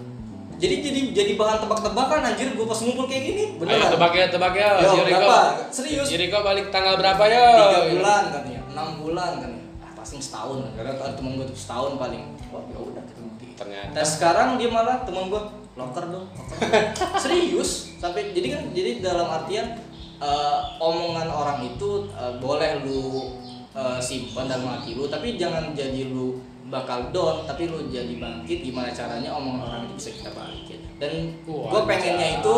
Jadi 0.58 0.82
jadi 0.82 1.00
jadi 1.14 1.32
bahan 1.36 1.62
tebak-tebakan 1.62 2.22
anjir 2.24 2.50
gua 2.52 2.66
pas 2.66 2.80
ngumpul 2.80 3.06
kayak 3.06 3.24
gini. 3.26 3.44
Ayo 3.52 3.60
beneran. 3.60 3.90
tebak 3.92 4.12
ya 4.12 4.26
tebak 4.28 4.54
ya. 4.54 4.70
Yo, 4.76 4.88
si 4.88 4.98
Riko 5.00 5.18
berapa? 5.20 5.40
Serius? 5.70 6.06
si 6.08 6.16
Riko 6.18 6.38
balik 6.42 6.66
tanggal 6.68 6.96
berapa 6.96 7.24
ya 7.26 7.46
tiga 7.56 7.82
bulan 7.92 8.24
katanya. 8.32 8.62
Enam 8.68 8.88
bulan 9.00 9.32
kan 9.38 9.52
ah, 9.80 9.92
pasti 9.94 10.18
setahun. 10.18 10.66
Karena 10.74 10.94
kan 10.96 11.14
temen 11.14 11.38
gua 11.38 11.46
tuh 11.46 11.54
setahun 11.56 11.92
paling. 11.96 12.24
Wah 12.48 12.64
ya 12.66 12.80
udah 12.80 13.04
buktiin 13.06 13.54
ternyata. 13.54 13.94
Dan 13.94 14.06
sekarang 14.06 14.48
dia 14.56 14.70
malah 14.72 14.98
teman 15.02 15.30
gua 15.30 15.46
loker 15.74 16.06
dong. 16.08 16.26
loker 16.26 16.58
dong." 16.74 17.22
Serius? 17.22 17.94
Sampai 17.96 18.30
jadi 18.32 18.48
kan 18.52 18.62
jadi 18.72 18.98
dalam 18.98 19.28
artian 19.28 19.78
eh, 20.22 20.60
omongan 20.82 21.30
orang 21.30 21.60
itu 21.66 22.10
eh, 22.14 22.34
boleh 22.42 22.84
lu 22.86 23.32
eh, 23.74 24.00
simpan 24.02 24.50
dalam 24.50 24.68
hati 24.68 24.98
lu 24.98 25.06
tapi 25.10 25.38
jangan 25.38 25.74
jadi 25.78 26.10
lu 26.10 26.42
bakal 26.68 27.16
down 27.16 27.48
tapi 27.48 27.72
lu 27.72 27.88
jadi 27.88 28.20
bangkit 28.20 28.60
gimana 28.60 28.92
caranya 28.92 29.32
omongan 29.32 29.64
orang 29.64 29.82
itu 29.88 29.94
bisa 29.96 30.10
kita 30.20 30.30
balikin 30.36 30.84
dan 31.00 31.32
gue 31.46 31.82
pengennya 31.88 32.42
itu 32.42 32.56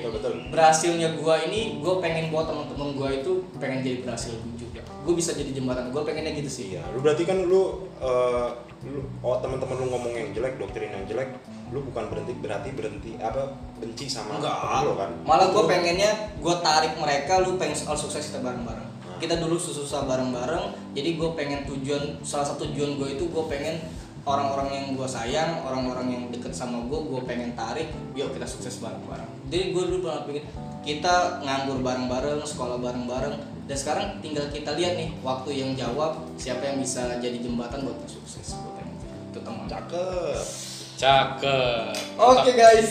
betul 0.00 0.10
betul. 0.16 0.32
berhasilnya 0.48 1.14
gua 1.20 1.44
ini 1.44 1.76
gue 1.76 1.94
pengen 2.00 2.32
buat 2.32 2.48
teman-teman 2.48 2.96
gua 2.96 3.12
itu 3.12 3.44
pengen 3.60 3.84
jadi 3.84 4.00
berhasil 4.00 4.32
juga. 4.56 4.80
Gue 5.04 5.12
bisa 5.12 5.36
jadi 5.36 5.52
jembatan 5.52 5.92
gue 5.92 6.00
pengennya 6.00 6.32
gitu 6.40 6.48
sih. 6.48 6.64
Iya 6.72 6.88
lu 6.96 7.04
berarti 7.04 7.28
kan 7.28 7.44
lu 7.44 7.84
eh, 8.00 8.48
lu 8.88 9.04
oh 9.20 9.36
teman-teman 9.44 9.76
lu 9.76 9.86
ngomong 9.92 10.12
yang 10.16 10.28
jelek 10.32 10.56
doktrin 10.56 10.88
yang 10.88 11.04
jelek 11.04 11.36
lu 11.70 11.86
bukan 11.86 12.10
berhenti 12.10 12.34
berarti 12.34 12.70
berhenti 12.74 13.14
apa 13.22 13.54
benci 13.78 14.10
sama 14.10 14.42
Enggak. 14.42 14.82
lu 14.82 14.98
kan 14.98 15.10
Malah 15.22 15.54
gue 15.54 15.64
pengennya 15.64 16.10
gue 16.42 16.54
tarik 16.60 16.98
mereka, 16.98 17.42
lu 17.42 17.54
pengen 17.56 17.78
soal 17.78 17.94
sukses 17.94 18.30
kita 18.30 18.42
bareng-bareng. 18.42 18.88
Kita 19.20 19.36
dulu 19.36 19.60
susah 19.60 20.08
bareng-bareng, 20.08 20.96
jadi 20.96 21.14
gue 21.14 21.30
pengen 21.36 21.68
tujuan 21.68 22.24
salah 22.24 22.46
satu 22.48 22.64
tujuan 22.72 22.96
gue 22.96 23.20
itu 23.20 23.28
gue 23.28 23.44
pengen 23.52 23.78
orang-orang 24.24 24.68
yang 24.72 24.84
gue 24.96 25.08
sayang, 25.08 25.60
orang-orang 25.64 26.06
yang 26.08 26.22
deket 26.32 26.56
sama 26.56 26.80
gue, 26.88 26.98
gue 26.98 27.20
pengen 27.28 27.52
tarik, 27.52 27.92
yuk 28.16 28.32
kita 28.32 28.48
sukses 28.48 28.80
bareng-bareng. 28.80 29.28
Jadi 29.52 29.76
gue 29.76 29.82
dulu 29.92 29.98
pernah 30.08 30.24
pikir 30.24 30.44
kita 30.80 31.44
nganggur 31.44 31.84
bareng-bareng, 31.84 32.40
sekolah 32.48 32.80
bareng-bareng, 32.80 33.36
dan 33.68 33.76
sekarang 33.76 34.06
tinggal 34.24 34.48
kita 34.48 34.72
lihat 34.74 34.96
nih 34.96 35.12
waktu 35.20 35.50
yang 35.52 35.70
jawab 35.76 36.24
siapa 36.40 36.64
yang 36.64 36.80
bisa 36.80 37.20
jadi 37.20 37.38
jembatan 37.44 37.84
buat 37.84 38.00
sukses. 38.08 38.56
Gue 38.56 38.72
pengen 38.80 38.96
itu 39.30 39.40
teman. 39.44 39.68
cakep 39.68 40.69
cakep 41.00 41.96
Oke 42.20 42.52
guys. 42.52 42.88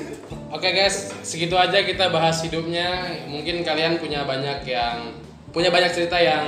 Oke 0.56 0.68
guys, 0.72 1.12
segitu 1.24 1.56
aja 1.56 1.80
kita 1.80 2.12
bahas 2.12 2.44
hidupnya. 2.44 3.08
Mungkin 3.24 3.64
kalian 3.64 3.96
punya 3.96 4.28
banyak 4.28 4.68
yang 4.68 5.16
punya 5.48 5.72
banyak 5.72 5.96
cerita 5.96 6.20
yang 6.20 6.44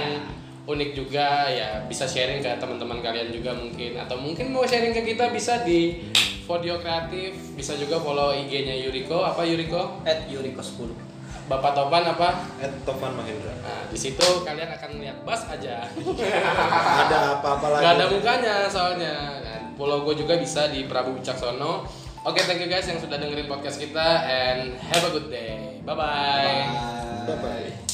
unik 0.68 0.90
juga 0.92 1.48
ya 1.48 1.80
bisa 1.88 2.04
sharing 2.04 2.44
ke 2.44 2.52
teman-teman 2.60 3.00
kalian 3.00 3.32
juga 3.32 3.56
mungkin 3.56 3.96
atau 3.96 4.20
mungkin 4.20 4.52
mau 4.52 4.68
sharing 4.68 4.92
ke 4.92 5.16
kita 5.16 5.32
bisa 5.32 5.64
di 5.64 6.12
Podio 6.44 6.80
Kreatif, 6.80 7.56
bisa 7.56 7.76
juga 7.76 8.00
follow 8.00 8.32
IG-nya 8.32 8.72
Yuriko 8.76 9.20
apa 9.24 9.44
Yuriko? 9.44 10.00
At 10.04 10.28
Yuriko 10.28 10.60
10. 10.60 11.08
Bapak 11.48 11.72
Topan 11.72 12.04
apa? 12.04 12.44
Ed 12.60 12.84
Tovan 12.84 13.16
Mahendra 13.16 13.56
Nah, 13.64 13.88
di 13.88 13.96
situ 13.96 14.44
kalian 14.44 14.68
akan 14.68 15.00
lihat 15.00 15.24
Bas 15.24 15.48
aja. 15.48 15.88
Ada 17.04 17.40
apa-apa 17.40 17.66
lagi 17.72 17.84
Gak 17.84 17.92
ada 17.96 18.06
mukanya 18.12 18.54
soalnya. 18.68 19.14
Dan 19.40 19.57
follow 19.78 20.02
gue 20.02 20.18
juga 20.18 20.34
bisa 20.34 20.66
di 20.66 20.82
Prabu 20.90 21.14
Wicaksono. 21.14 21.86
Oke, 22.26 22.42
thank 22.42 22.58
you 22.58 22.66
guys 22.66 22.84
yang 22.90 22.98
sudah 22.98 23.14
dengerin 23.14 23.46
podcast 23.46 23.78
kita 23.78 24.26
and 24.26 24.74
have 24.90 25.06
a 25.06 25.10
good 25.14 25.30
day. 25.30 25.78
Bye 25.86 25.94
bye. 25.94 26.66
bye 27.24 27.38
bye 27.38 27.87